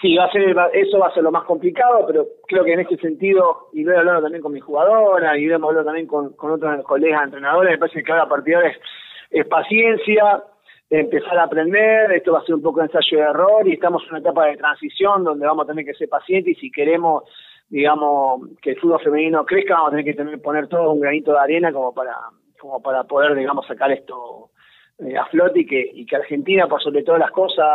Sí, 0.00 0.14
va 0.16 0.24
a 0.24 0.30
ser, 0.30 0.54
eso 0.74 0.98
va 0.98 1.08
a 1.08 1.14
ser 1.14 1.22
lo 1.22 1.32
más 1.32 1.44
complicado, 1.44 2.04
pero 2.06 2.26
creo 2.46 2.64
que 2.64 2.74
en 2.74 2.80
este 2.80 2.98
sentido, 2.98 3.68
y 3.72 3.82
lo 3.82 3.92
he 3.92 3.96
hablado 3.96 4.22
también 4.22 4.42
con 4.42 4.52
mi 4.52 4.60
jugadora, 4.60 5.38
y 5.38 5.46
lo 5.46 5.56
hemos 5.56 5.70
hablado 5.70 5.86
también 5.86 6.06
con, 6.06 6.34
con 6.34 6.50
otros 6.50 6.84
colegas 6.84 7.24
entrenadores, 7.24 7.72
me 7.72 7.78
parece 7.78 8.02
que 8.02 8.12
ahora 8.12 8.24
a 8.24 8.28
partir 8.28 8.58
de 8.58 8.68
es, 8.68 8.76
es 9.30 9.46
paciencia, 9.46 10.42
empezar 10.90 11.38
a 11.38 11.44
aprender, 11.44 12.12
esto 12.12 12.32
va 12.32 12.40
a 12.40 12.44
ser 12.44 12.56
un 12.56 12.62
poco 12.62 12.80
de 12.80 12.86
ensayo 12.86 13.18
de 13.18 13.24
error, 13.24 13.66
y 13.66 13.72
estamos 13.72 14.02
en 14.04 14.10
una 14.10 14.18
etapa 14.18 14.46
de 14.46 14.58
transición 14.58 15.24
donde 15.24 15.46
vamos 15.46 15.64
a 15.64 15.68
tener 15.68 15.84
que 15.84 15.94
ser 15.94 16.08
pacientes 16.08 16.58
y 16.58 16.60
si 16.60 16.70
queremos 16.70 17.24
digamos, 17.68 18.42
que 18.62 18.70
el 18.70 18.80
fútbol 18.80 19.00
femenino 19.00 19.44
crezca, 19.44 19.74
vamos 19.74 19.88
a 19.88 19.90
tener 19.90 20.04
que 20.04 20.14
tener, 20.14 20.40
poner 20.40 20.68
todo 20.68 20.92
un 20.92 21.00
granito 21.00 21.32
de 21.32 21.38
arena 21.38 21.72
como 21.72 21.92
para, 21.92 22.14
como 22.60 22.80
para 22.80 23.04
poder, 23.04 23.34
digamos, 23.34 23.66
sacar 23.66 23.90
esto 23.90 24.50
eh, 24.98 25.16
a 25.16 25.26
flote 25.26 25.60
y 25.60 25.66
que, 25.66 25.90
y 25.94 26.06
que 26.06 26.16
Argentina, 26.16 26.68
por 26.68 26.80
sobre 26.80 27.02
todas 27.02 27.20
las 27.20 27.30
cosas, 27.32 27.66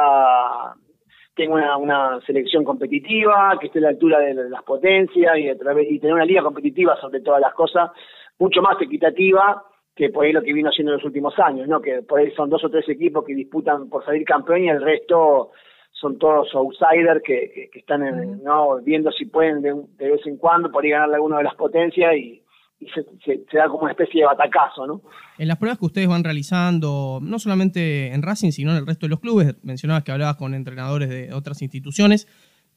tenga 1.41 1.55
una, 1.55 1.77
una 1.77 2.21
selección 2.21 2.63
competitiva, 2.63 3.57
que 3.59 3.65
esté 3.65 3.79
a 3.79 3.83
la 3.83 3.89
altura 3.89 4.19
de 4.19 4.35
las 4.47 4.61
potencias 4.61 5.37
y, 5.39 5.49
a 5.49 5.57
través, 5.57 5.89
y 5.89 5.97
tener 5.97 6.13
una 6.13 6.25
liga 6.25 6.43
competitiva 6.43 6.95
sobre 7.01 7.21
todas 7.21 7.41
las 7.41 7.53
cosas, 7.55 7.89
mucho 8.37 8.61
más 8.61 8.79
equitativa 8.79 9.63
que 9.95 10.09
por 10.09 10.23
ahí 10.23 10.33
lo 10.33 10.43
que 10.43 10.53
vino 10.53 10.69
haciendo 10.69 10.91
en 10.91 10.97
los 10.97 11.05
últimos 11.05 11.37
años, 11.39 11.67
¿no? 11.67 11.81
Que 11.81 12.03
por 12.03 12.19
ahí 12.19 12.29
son 12.31 12.49
dos 12.49 12.63
o 12.63 12.69
tres 12.69 12.87
equipos 12.89 13.25
que 13.25 13.33
disputan 13.33 13.89
por 13.89 14.05
salir 14.05 14.23
campeón 14.23 14.63
y 14.63 14.69
el 14.69 14.81
resto 14.81 15.51
son 15.91 16.19
todos 16.19 16.53
outsiders 16.53 17.23
que, 17.23 17.69
que, 17.71 17.79
están 17.79 18.03
en, 18.03 18.43
¿no? 18.43 18.77
viendo 18.81 19.11
si 19.11 19.25
pueden 19.25 19.61
de, 19.61 19.73
de, 19.97 20.11
vez 20.11 20.25
en 20.25 20.37
cuando 20.37 20.71
por 20.71 20.83
ahí 20.83 20.91
ganarle 20.91 21.15
alguna 21.15 21.37
de 21.37 21.43
las 21.43 21.55
potencias 21.55 22.15
y, 22.15 22.40
y 22.81 22.89
se, 22.89 23.45
da 23.53 23.67
como 23.67 23.83
una 23.83 23.91
especie 23.91 24.21
de 24.21 24.25
batacazo, 24.25 24.87
¿no? 24.87 25.01
En 25.37 25.47
las 25.47 25.57
pruebas 25.57 25.77
que 25.77 25.85
ustedes 25.85 26.07
van 26.07 26.23
realizando, 26.23 27.19
no 27.21 27.37
solamente 27.37 28.07
en 28.07 28.23
Racing, 28.23 28.51
sino 28.51 28.71
en 28.71 28.77
el 28.77 28.87
resto 28.87 29.05
de 29.05 29.11
los 29.11 29.19
clubes, 29.19 29.55
mencionabas 29.63 30.03
que 30.03 30.11
hablabas 30.11 30.35
con 30.35 30.55
entrenadores 30.55 31.09
de 31.09 31.31
otras 31.31 31.61
instituciones, 31.61 32.27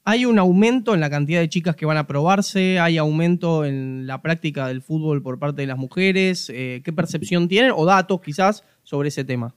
¿hay 0.03 0.25
un 0.25 0.37
aumento 0.37 0.93
en 0.93 0.99
la 0.99 1.09
cantidad 1.09 1.39
de 1.39 1.49
chicas 1.49 1.75
que 1.75 1.87
van 1.87 1.97
a 1.97 2.05
probarse? 2.05 2.79
¿Hay 2.79 2.99
aumento 2.99 3.65
en 3.65 4.05
la 4.05 4.21
práctica 4.21 4.67
del 4.67 4.83
fútbol 4.83 5.23
por 5.23 5.39
parte 5.39 5.63
de 5.63 5.67
las 5.67 5.77
mujeres? 5.77 6.51
Eh, 6.53 6.81
¿Qué 6.85 6.93
percepción 6.93 7.47
tienen 7.47 7.71
o 7.75 7.85
datos 7.85 8.21
quizás 8.21 8.63
sobre 8.83 9.07
ese 9.07 9.25
tema? 9.25 9.55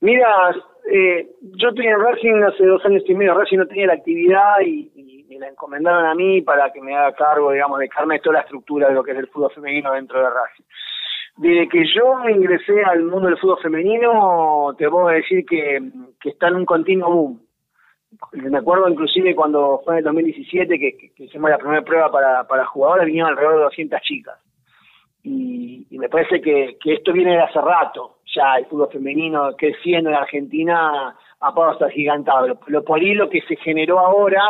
Mira, 0.00 0.28
eh, 0.92 1.30
yo 1.40 1.68
estoy 1.70 1.86
en 1.86 1.98
Racing 1.98 2.42
hace 2.42 2.66
dos 2.66 2.84
años 2.84 3.02
y 3.06 3.14
medio, 3.14 3.34
Racing 3.34 3.58
no 3.58 3.66
tenía 3.66 3.86
la 3.86 3.94
actividad 3.94 4.60
y, 4.66 4.91
la 5.42 5.48
encomendaron 5.48 6.06
a 6.06 6.14
mí 6.14 6.40
para 6.40 6.72
que 6.72 6.80
me 6.80 6.96
haga 6.96 7.12
cargo, 7.14 7.50
digamos, 7.50 7.78
de 7.80 7.88
carne 7.88 8.20
toda 8.20 8.34
la 8.34 8.42
estructura 8.42 8.88
de 8.88 8.94
lo 8.94 9.02
que 9.02 9.10
es 9.10 9.18
el 9.18 9.26
fútbol 9.26 9.52
femenino 9.52 9.92
dentro 9.92 10.20
de 10.20 10.30
Racing. 10.30 10.64
Desde 11.36 11.68
que 11.68 11.84
yo 11.94 12.28
ingresé 12.28 12.82
al 12.84 13.02
mundo 13.04 13.28
del 13.28 13.38
fútbol 13.38 13.58
femenino, 13.60 14.74
te 14.78 14.88
puedo 14.88 15.08
decir 15.08 15.44
que, 15.44 15.80
que 16.20 16.30
está 16.30 16.48
en 16.48 16.56
un 16.56 16.64
continuo 16.64 17.10
boom. 17.10 17.40
Me 18.32 18.58
acuerdo 18.58 18.88
inclusive 18.88 19.34
cuando 19.34 19.80
fue 19.84 19.94
en 19.94 19.98
el 19.98 20.04
2017 20.04 20.78
que, 20.78 21.12
que, 21.14 21.24
hicimos 21.24 21.50
la 21.50 21.58
primera 21.58 21.82
prueba 21.82 22.12
para, 22.12 22.46
para 22.46 22.66
jugadores, 22.66 23.06
vinieron 23.06 23.30
alrededor 23.30 23.56
de 23.56 23.64
200 23.64 24.00
chicas. 24.02 24.38
Y, 25.24 25.86
y 25.90 25.98
me 25.98 26.08
parece 26.08 26.40
que, 26.40 26.76
que 26.80 26.94
esto 26.94 27.12
viene 27.12 27.32
de 27.32 27.42
hace 27.42 27.60
rato 27.60 28.18
ya 28.34 28.56
el 28.56 28.66
fútbol 28.66 28.90
femenino 28.92 29.54
creciendo 29.56 30.10
en 30.10 30.16
Argentina 30.16 31.16
a 31.40 31.54
pasos 31.54 31.82
agigantados. 31.82 32.58
Lo, 32.66 32.84
por 32.84 33.00
ahí 33.00 33.14
lo 33.14 33.28
que 33.28 33.40
se 33.42 33.56
generó 33.56 33.98
ahora 33.98 34.42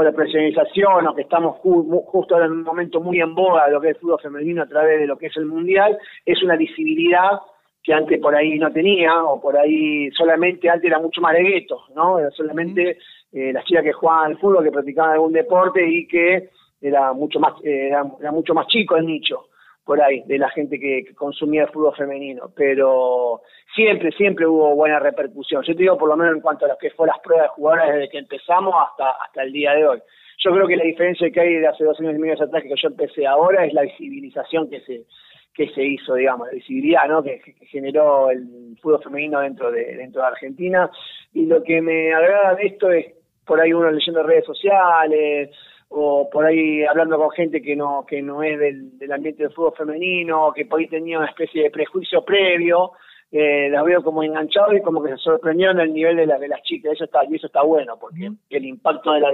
con 0.00 0.06
la 0.06 0.12
profesionalización, 0.12 1.08
o 1.08 1.14
que 1.14 1.20
estamos 1.20 1.58
justo 1.58 2.34
ahora 2.34 2.46
en 2.46 2.52
un 2.52 2.62
momento 2.62 3.02
muy 3.02 3.20
en 3.20 3.34
boga 3.34 3.66
de 3.66 3.72
lo 3.72 3.82
que 3.82 3.90
es 3.90 3.96
el 3.96 4.00
fútbol 4.00 4.18
femenino 4.22 4.62
a 4.62 4.66
través 4.66 4.98
de 4.98 5.06
lo 5.06 5.18
que 5.18 5.26
es 5.26 5.36
el 5.36 5.44
mundial, 5.44 5.98
es 6.24 6.42
una 6.42 6.56
visibilidad 6.56 7.38
que 7.82 7.92
antes 7.92 8.18
por 8.18 8.34
ahí 8.34 8.58
no 8.58 8.72
tenía, 8.72 9.22
o 9.22 9.38
por 9.38 9.58
ahí 9.58 10.10
solamente 10.12 10.70
antes 10.70 10.86
era 10.86 10.98
mucho 10.98 11.20
más 11.20 11.34
de 11.34 11.42
gueto, 11.42 11.82
¿no? 11.94 12.18
Era 12.18 12.30
solamente 12.30 12.96
eh, 13.30 13.52
las 13.52 13.62
chicas 13.66 13.84
que 13.84 13.92
jugaban 13.92 14.30
al 14.30 14.38
fútbol, 14.38 14.64
que 14.64 14.72
practicaban 14.72 15.12
algún 15.12 15.34
deporte 15.34 15.86
y 15.86 16.06
que 16.06 16.48
era 16.80 17.12
mucho 17.12 17.38
más, 17.38 17.52
eh, 17.62 17.88
era, 17.88 18.06
era 18.18 18.32
mucho 18.32 18.54
más 18.54 18.68
chico 18.68 18.96
el 18.96 19.04
nicho 19.04 19.49
por 19.90 20.00
ahí, 20.00 20.22
de 20.26 20.38
la 20.38 20.48
gente 20.50 20.78
que, 20.78 21.04
consumía 21.16 21.62
el 21.62 21.70
fútbol 21.70 21.92
femenino, 21.96 22.52
pero 22.54 23.42
siempre, 23.74 24.12
siempre 24.12 24.46
hubo 24.46 24.72
buena 24.76 25.00
repercusión. 25.00 25.64
Yo 25.64 25.74
te 25.74 25.82
digo 25.82 25.98
por 25.98 26.08
lo 26.08 26.16
menos 26.16 26.36
en 26.36 26.40
cuanto 26.40 26.64
a 26.64 26.68
lo 26.68 26.78
que 26.78 26.90
fue 26.90 27.08
las 27.08 27.18
pruebas 27.18 27.46
de 27.46 27.54
jugadores 27.56 27.94
desde 27.94 28.08
que 28.08 28.18
empezamos 28.18 28.72
hasta, 28.88 29.10
hasta 29.20 29.42
el 29.42 29.50
día 29.50 29.72
de 29.72 29.84
hoy. 29.84 29.98
Yo 30.44 30.52
creo 30.52 30.68
que 30.68 30.76
la 30.76 30.84
diferencia 30.84 31.28
que 31.32 31.40
hay 31.40 31.54
de 31.54 31.66
hace 31.66 31.82
dos 31.82 31.98
años 31.98 32.14
y 32.14 32.18
medio 32.20 32.34
atrás 32.34 32.62
que 32.62 32.68
yo 32.68 32.86
empecé 32.86 33.26
ahora 33.26 33.66
es 33.66 33.74
la 33.74 33.82
visibilización 33.82 34.70
que 34.70 34.80
se 34.82 35.06
que 35.54 35.68
se 35.70 35.82
hizo, 35.82 36.14
digamos, 36.14 36.46
la 36.46 36.54
visibilidad 36.54 37.08
¿no? 37.08 37.24
que, 37.24 37.40
generó 37.66 38.30
el 38.30 38.78
fútbol 38.80 39.02
femenino 39.02 39.40
dentro 39.40 39.72
de, 39.72 39.96
dentro 39.96 40.22
de 40.22 40.28
Argentina. 40.28 40.88
Y 41.34 41.46
lo 41.46 41.64
que 41.64 41.82
me 41.82 42.14
agrada 42.14 42.54
de 42.54 42.66
esto 42.68 42.92
es 42.92 43.06
por 43.44 43.60
ahí 43.60 43.72
uno 43.72 43.90
leyendo 43.90 44.22
redes 44.22 44.44
sociales, 44.44 45.50
o 45.92 46.30
por 46.30 46.46
ahí 46.46 46.84
hablando 46.84 47.18
con 47.18 47.30
gente 47.32 47.60
que 47.60 47.74
no 47.74 48.04
que 48.06 48.22
no 48.22 48.42
es 48.42 48.58
del, 48.58 48.96
del 48.96 49.12
ambiente 49.12 49.42
del 49.42 49.52
fútbol 49.52 49.74
femenino, 49.76 50.52
que 50.54 50.64
por 50.64 50.78
ahí 50.78 50.86
tenía 50.86 51.18
una 51.18 51.28
especie 51.28 51.64
de 51.64 51.70
prejuicio 51.70 52.24
previo, 52.24 52.92
eh, 53.32 53.68
las 53.70 53.84
veo 53.84 54.02
como 54.02 54.22
enganchados 54.22 54.76
y 54.76 54.82
como 54.82 55.02
que 55.02 55.10
se 55.10 55.16
sorprendieron 55.18 55.80
el 55.80 55.92
nivel 55.92 56.16
de, 56.16 56.26
la, 56.26 56.38
de 56.38 56.46
las 56.46 56.62
chicas, 56.62 56.92
eso 56.92 57.04
está 57.04 57.24
y 57.28 57.34
eso 57.34 57.48
está 57.48 57.62
bueno, 57.62 57.98
porque 58.00 58.30
el 58.50 58.64
impacto 58.64 59.12
de 59.12 59.20
la 59.20 59.32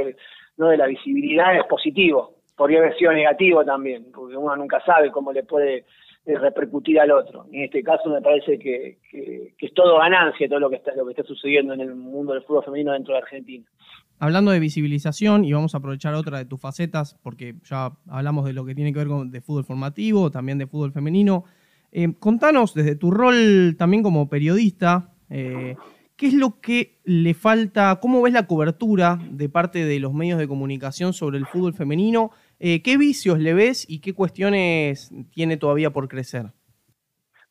no 0.56 0.68
de 0.68 0.78
la 0.78 0.86
visibilidad 0.86 1.54
es 1.56 1.66
positivo, 1.66 2.36
podría 2.56 2.78
haber 2.78 2.96
sido 2.96 3.12
negativo 3.12 3.62
también, 3.62 4.10
porque 4.10 4.36
uno 4.36 4.56
nunca 4.56 4.80
sabe 4.80 5.12
cómo 5.12 5.34
le 5.34 5.42
puede 5.42 5.84
eh, 6.24 6.38
repercutir 6.38 6.98
al 6.98 7.10
otro. 7.10 7.44
En 7.52 7.64
este 7.64 7.82
caso 7.82 8.08
me 8.08 8.22
parece 8.22 8.58
que, 8.58 8.96
que, 9.10 9.52
que, 9.58 9.66
es 9.66 9.74
todo 9.74 9.98
ganancia 9.98 10.48
todo 10.48 10.60
lo 10.60 10.70
que 10.70 10.76
está 10.76 10.94
lo 10.94 11.04
que 11.04 11.12
está 11.12 11.22
sucediendo 11.24 11.74
en 11.74 11.82
el 11.82 11.94
mundo 11.94 12.32
del 12.32 12.42
fútbol 12.44 12.64
femenino 12.64 12.92
dentro 12.92 13.12
de 13.12 13.20
Argentina 13.20 13.66
hablando 14.18 14.50
de 14.50 14.60
visibilización, 14.60 15.44
y 15.44 15.52
vamos 15.52 15.74
a 15.74 15.78
aprovechar 15.78 16.14
otra 16.14 16.38
de 16.38 16.44
tus 16.44 16.60
facetas, 16.60 17.18
porque 17.22 17.54
ya 17.64 17.92
hablamos 18.08 18.44
de 18.44 18.52
lo 18.52 18.64
que 18.64 18.74
tiene 18.74 18.92
que 18.92 18.98
ver 18.98 19.08
con 19.08 19.30
de 19.30 19.40
fútbol 19.40 19.64
formativo, 19.64 20.30
también 20.30 20.58
de 20.58 20.66
fútbol 20.66 20.92
femenino. 20.92 21.44
Eh, 21.92 22.14
contanos 22.18 22.74
desde 22.74 22.96
tu 22.96 23.10
rol 23.10 23.76
también 23.78 24.02
como 24.02 24.28
periodista, 24.28 25.12
eh, 25.30 25.76
¿qué 26.16 26.26
es 26.26 26.34
lo 26.34 26.60
que 26.60 26.98
le 27.04 27.34
falta? 27.34 27.98
¿Cómo 28.00 28.22
ves 28.22 28.32
la 28.32 28.46
cobertura 28.46 29.18
de 29.30 29.48
parte 29.48 29.84
de 29.84 30.00
los 30.00 30.12
medios 30.12 30.38
de 30.38 30.48
comunicación 30.48 31.12
sobre 31.12 31.38
el 31.38 31.46
fútbol 31.46 31.74
femenino? 31.74 32.30
Eh, 32.58 32.82
¿Qué 32.82 32.96
vicios 32.96 33.38
le 33.38 33.54
ves 33.54 33.86
y 33.88 34.00
qué 34.00 34.14
cuestiones 34.14 35.10
tiene 35.32 35.56
todavía 35.56 35.90
por 35.90 36.08
crecer? 36.08 36.46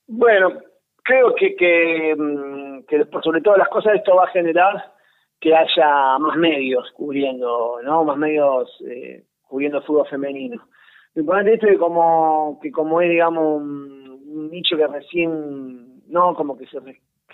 Bueno, 0.07 0.49
creo 1.03 1.33
que, 1.35 1.55
que, 1.55 2.15
mm, 2.17 2.85
que 2.87 3.05
sobre 3.23 3.41
todas 3.41 3.59
las 3.59 3.69
cosas 3.69 3.95
esto 3.95 4.15
va 4.15 4.25
a 4.25 4.31
generar 4.31 4.94
que 5.45 5.55
haya 5.55 6.17
más 6.17 6.35
medios 6.37 6.91
cubriendo, 6.93 7.77
¿no? 7.83 8.03
Más 8.03 8.17
medios 8.17 8.67
eh, 8.89 9.21
cubriendo 9.47 9.79
fútbol 9.83 10.07
femenino. 10.07 10.59
Lo 11.13 11.21
importante 11.21 11.53
es 11.53 11.59
que 11.59 11.77
como, 11.77 12.57
que 12.59 12.71
como 12.71 12.99
es, 12.99 13.11
digamos, 13.11 13.61
un, 13.61 14.23
un 14.27 14.49
nicho 14.49 14.75
que 14.75 14.87
recién, 14.87 16.01
no, 16.07 16.33
como 16.33 16.57
que 16.57 16.65
se, 16.65 16.79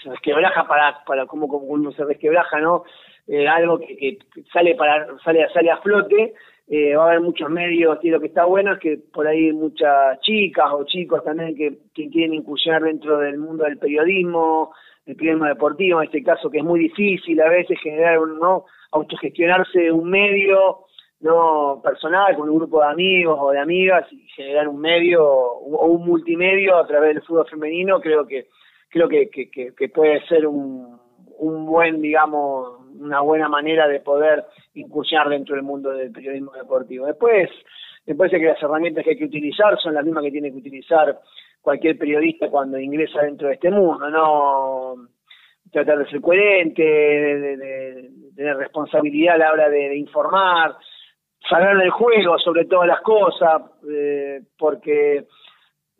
se 0.03 0.09
resquebraja 0.09 0.67
para, 0.67 1.05
para 1.05 1.25
como, 1.25 1.47
como 1.47 1.67
uno 1.67 1.93
se 1.93 2.03
resquebraja, 2.03 2.59
¿no? 2.59 2.83
Eh, 3.27 3.47
algo 3.47 3.79
que, 3.79 3.95
que, 3.95 4.17
sale 4.51 4.75
para 4.75 5.07
sale 5.23 5.47
sale 5.53 5.71
a 5.71 5.77
flote 5.77 6.33
eh, 6.67 6.95
va 6.95 7.03
a 7.03 7.07
haber 7.11 7.21
muchos 7.21 7.49
medios 7.49 7.97
y 8.01 8.09
lo 8.09 8.19
que 8.19 8.27
está 8.27 8.43
bueno 8.43 8.73
es 8.73 8.79
que 8.79 8.97
por 9.13 9.25
ahí 9.25 9.53
muchas 9.53 10.19
chicas 10.19 10.65
o 10.73 10.83
chicos 10.83 11.23
también 11.23 11.55
que, 11.55 11.77
que 11.93 12.09
quieren 12.09 12.33
incursionar 12.33 12.81
dentro 12.81 13.19
del 13.19 13.37
mundo 13.37 13.63
del 13.63 13.77
periodismo 13.77 14.73
el 15.05 15.15
periodismo 15.15 15.47
deportivo 15.47 16.01
en 16.01 16.07
este 16.07 16.23
caso 16.23 16.49
que 16.49 16.59
es 16.59 16.63
muy 16.63 16.79
difícil 16.79 17.39
a 17.41 17.49
veces 17.49 17.79
generar 17.81 18.19
no 18.19 18.65
autogestionarse 18.91 19.91
un 19.91 20.09
medio 20.09 20.85
no 21.19 21.81
personal 21.83 22.35
con 22.35 22.49
un 22.49 22.57
grupo 22.57 22.81
de 22.81 22.87
amigos 22.87 23.37
o 23.39 23.51
de 23.51 23.59
amigas 23.59 24.07
y 24.11 24.27
generar 24.29 24.67
un 24.67 24.79
medio 24.79 25.23
o 25.23 25.85
un 25.85 26.05
multimedio 26.05 26.77
a 26.77 26.87
través 26.87 27.15
del 27.15 27.23
fútbol 27.23 27.47
femenino 27.47 27.99
creo 27.99 28.25
que 28.25 28.47
creo 28.91 29.07
que, 29.07 29.29
que, 29.29 29.89
puede 29.89 30.21
ser 30.27 30.45
un, 30.45 30.99
un 31.39 31.65
buen, 31.65 32.01
digamos, 32.01 32.81
una 32.99 33.21
buena 33.21 33.49
manera 33.49 33.87
de 33.87 33.99
poder 34.01 34.45
incursionar 34.73 35.29
dentro 35.29 35.55
del 35.55 35.63
mundo 35.63 35.91
del 35.91 36.11
periodismo 36.11 36.51
deportivo. 36.51 37.07
Después, 37.07 37.49
después 38.05 38.29
que 38.29 38.39
las 38.39 38.61
herramientas 38.61 39.03
que 39.03 39.11
hay 39.11 39.17
que 39.17 39.25
utilizar 39.25 39.79
son 39.79 39.93
las 39.93 40.05
mismas 40.05 40.23
que 40.23 40.31
tiene 40.31 40.51
que 40.51 40.57
utilizar 40.57 41.19
cualquier 41.61 41.97
periodista 41.97 42.49
cuando 42.49 42.79
ingresa 42.79 43.21
dentro 43.21 43.47
de 43.47 43.53
este 43.53 43.69
mundo, 43.69 44.09
no 44.09 44.95
tratar 45.71 45.99
de 45.99 46.09
ser 46.09 46.21
coherente, 46.21 46.83
de, 46.83 48.09
tener 48.35 48.57
responsabilidad 48.57 49.35
a 49.35 49.37
la 49.37 49.51
hora 49.53 49.69
de, 49.69 49.95
informar, 49.95 50.75
saber 51.49 51.77
del 51.77 51.91
juego 51.91 52.37
sobre 52.39 52.65
todas 52.65 52.87
las 52.87 53.01
cosas, 53.01 53.61
eh, 53.89 54.41
porque 54.57 55.25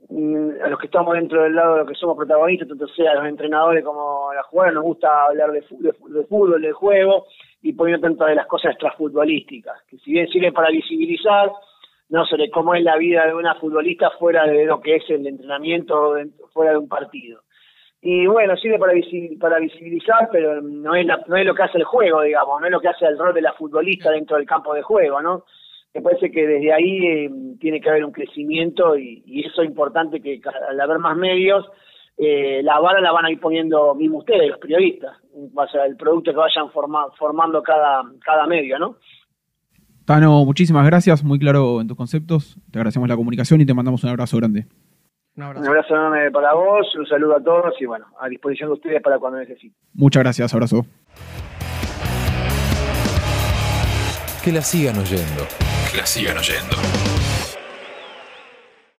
a 0.09 0.67
los 0.67 0.79
que 0.79 0.87
estamos 0.87 1.13
dentro 1.13 1.43
del 1.43 1.55
lado 1.55 1.73
de 1.73 1.79
lo 1.81 1.85
que 1.85 1.95
somos 1.95 2.17
protagonistas, 2.17 2.67
tanto 2.67 2.87
sea 2.87 3.13
los 3.13 3.27
entrenadores 3.27 3.83
como 3.85 4.33
las 4.33 4.45
jugadoras, 4.47 4.75
nos 4.75 4.83
gusta 4.83 5.25
hablar 5.25 5.51
de, 5.51 5.61
de, 5.61 6.23
fútbol, 6.25 6.61
de 6.61 6.71
juego 6.71 7.27
y 7.61 7.73
poniendo 7.73 8.07
tanto 8.07 8.25
de 8.25 8.35
las 8.35 8.47
cosas 8.47 8.71
extrafutbolísticas, 8.71 9.83
que 9.87 9.97
si 9.99 10.11
bien 10.11 10.27
sirve 10.27 10.51
para 10.51 10.69
visibilizar, 10.69 11.51
no 12.11 12.25
sobre 12.25 12.51
cómo 12.51 12.75
es 12.75 12.83
la 12.83 12.97
vida 12.97 13.25
de 13.25 13.33
una 13.33 13.55
futbolista 13.55 14.11
fuera 14.11 14.45
de 14.45 14.65
lo 14.65 14.79
que 14.81 14.97
es 14.97 15.09
el 15.09 15.25
entrenamiento, 15.25 16.13
fuera 16.53 16.71
de 16.73 16.77
un 16.77 16.87
partido. 16.87 17.41
Y 18.01 18.27
bueno, 18.27 18.55
sirve 18.57 18.77
para, 18.77 18.93
para 19.39 19.59
visibilizar, 19.59 20.29
pero 20.31 20.61
no 20.61 20.93
es, 20.93 21.05
no 21.27 21.35
es 21.35 21.45
lo 21.45 21.55
que 21.55 21.63
hace 21.63 21.77
el 21.77 21.83
juego, 21.83 22.21
digamos, 22.21 22.59
no 22.59 22.67
es 22.67 22.71
lo 22.71 22.79
que 22.79 22.89
hace 22.89 23.05
el 23.05 23.17
rol 23.17 23.33
de 23.33 23.41
la 23.41 23.53
futbolista 23.53 24.11
dentro 24.11 24.37
del 24.37 24.45
campo 24.45 24.73
de 24.73 24.81
juego, 24.81 25.21
¿no? 25.21 25.45
me 25.93 26.01
parece 26.01 26.31
que 26.31 26.47
desde 26.47 26.73
ahí 26.73 27.05
eh, 27.05 27.31
tiene 27.59 27.81
que 27.81 27.89
haber 27.89 28.05
un 28.05 28.11
crecimiento 28.11 28.97
y, 28.97 29.43
eso 29.45 29.61
es 29.61 29.67
importante 29.67 30.21
que 30.21 30.41
al 30.69 30.79
haber 30.79 30.99
más 30.99 31.17
medios, 31.17 31.67
eh, 32.17 32.61
la 32.63 32.79
vara 32.79 33.01
la 33.01 33.11
van 33.11 33.25
a 33.25 33.31
ir 33.31 33.39
poniendo 33.39 33.93
mismo 33.95 34.19
ustedes, 34.19 34.49
los 34.49 34.59
periodistas, 34.59 35.17
va 35.57 35.63
a 35.63 35.67
ser 35.67 35.81
el 35.81 35.97
producto 35.97 36.31
que 36.31 36.37
vayan 36.37 36.69
formando 36.71 37.61
cada, 37.63 38.03
cada 38.23 38.45
medio, 38.47 38.79
¿no? 38.79 38.97
Tano, 40.11 40.43
muchísimas 40.43 40.85
gracias, 40.85 41.23
muy 41.23 41.39
claro 41.39 41.79
en 41.79 41.87
tus 41.87 41.95
conceptos, 41.95 42.57
te 42.69 42.79
agradecemos 42.79 43.07
la 43.07 43.15
comunicación 43.15 43.61
y 43.61 43.65
te 43.65 43.73
mandamos 43.73 44.03
un 44.03 44.09
abrazo 44.09 44.35
grande. 44.35 44.67
Un 45.37 45.43
abrazo. 45.43 45.61
un 45.61 45.67
abrazo 45.69 45.95
enorme 45.95 46.31
para 46.31 46.53
vos, 46.53 46.85
un 46.99 47.07
saludo 47.07 47.37
a 47.37 47.41
todos 47.41 47.73
y 47.79 47.85
bueno, 47.85 48.07
a 48.19 48.27
disposición 48.27 48.71
de 48.71 48.73
ustedes 48.73 49.01
para 49.01 49.19
cuando 49.19 49.39
necesiten. 49.39 49.73
Muchas 49.93 50.21
gracias, 50.21 50.53
abrazo. 50.53 50.85
Que 54.43 54.51
la 54.51 54.61
sigan 54.61 54.97
oyendo 54.97 55.47
que 55.91 55.97
la 55.97 56.05
sigan 56.05 56.37
oyendo. 56.37 57.10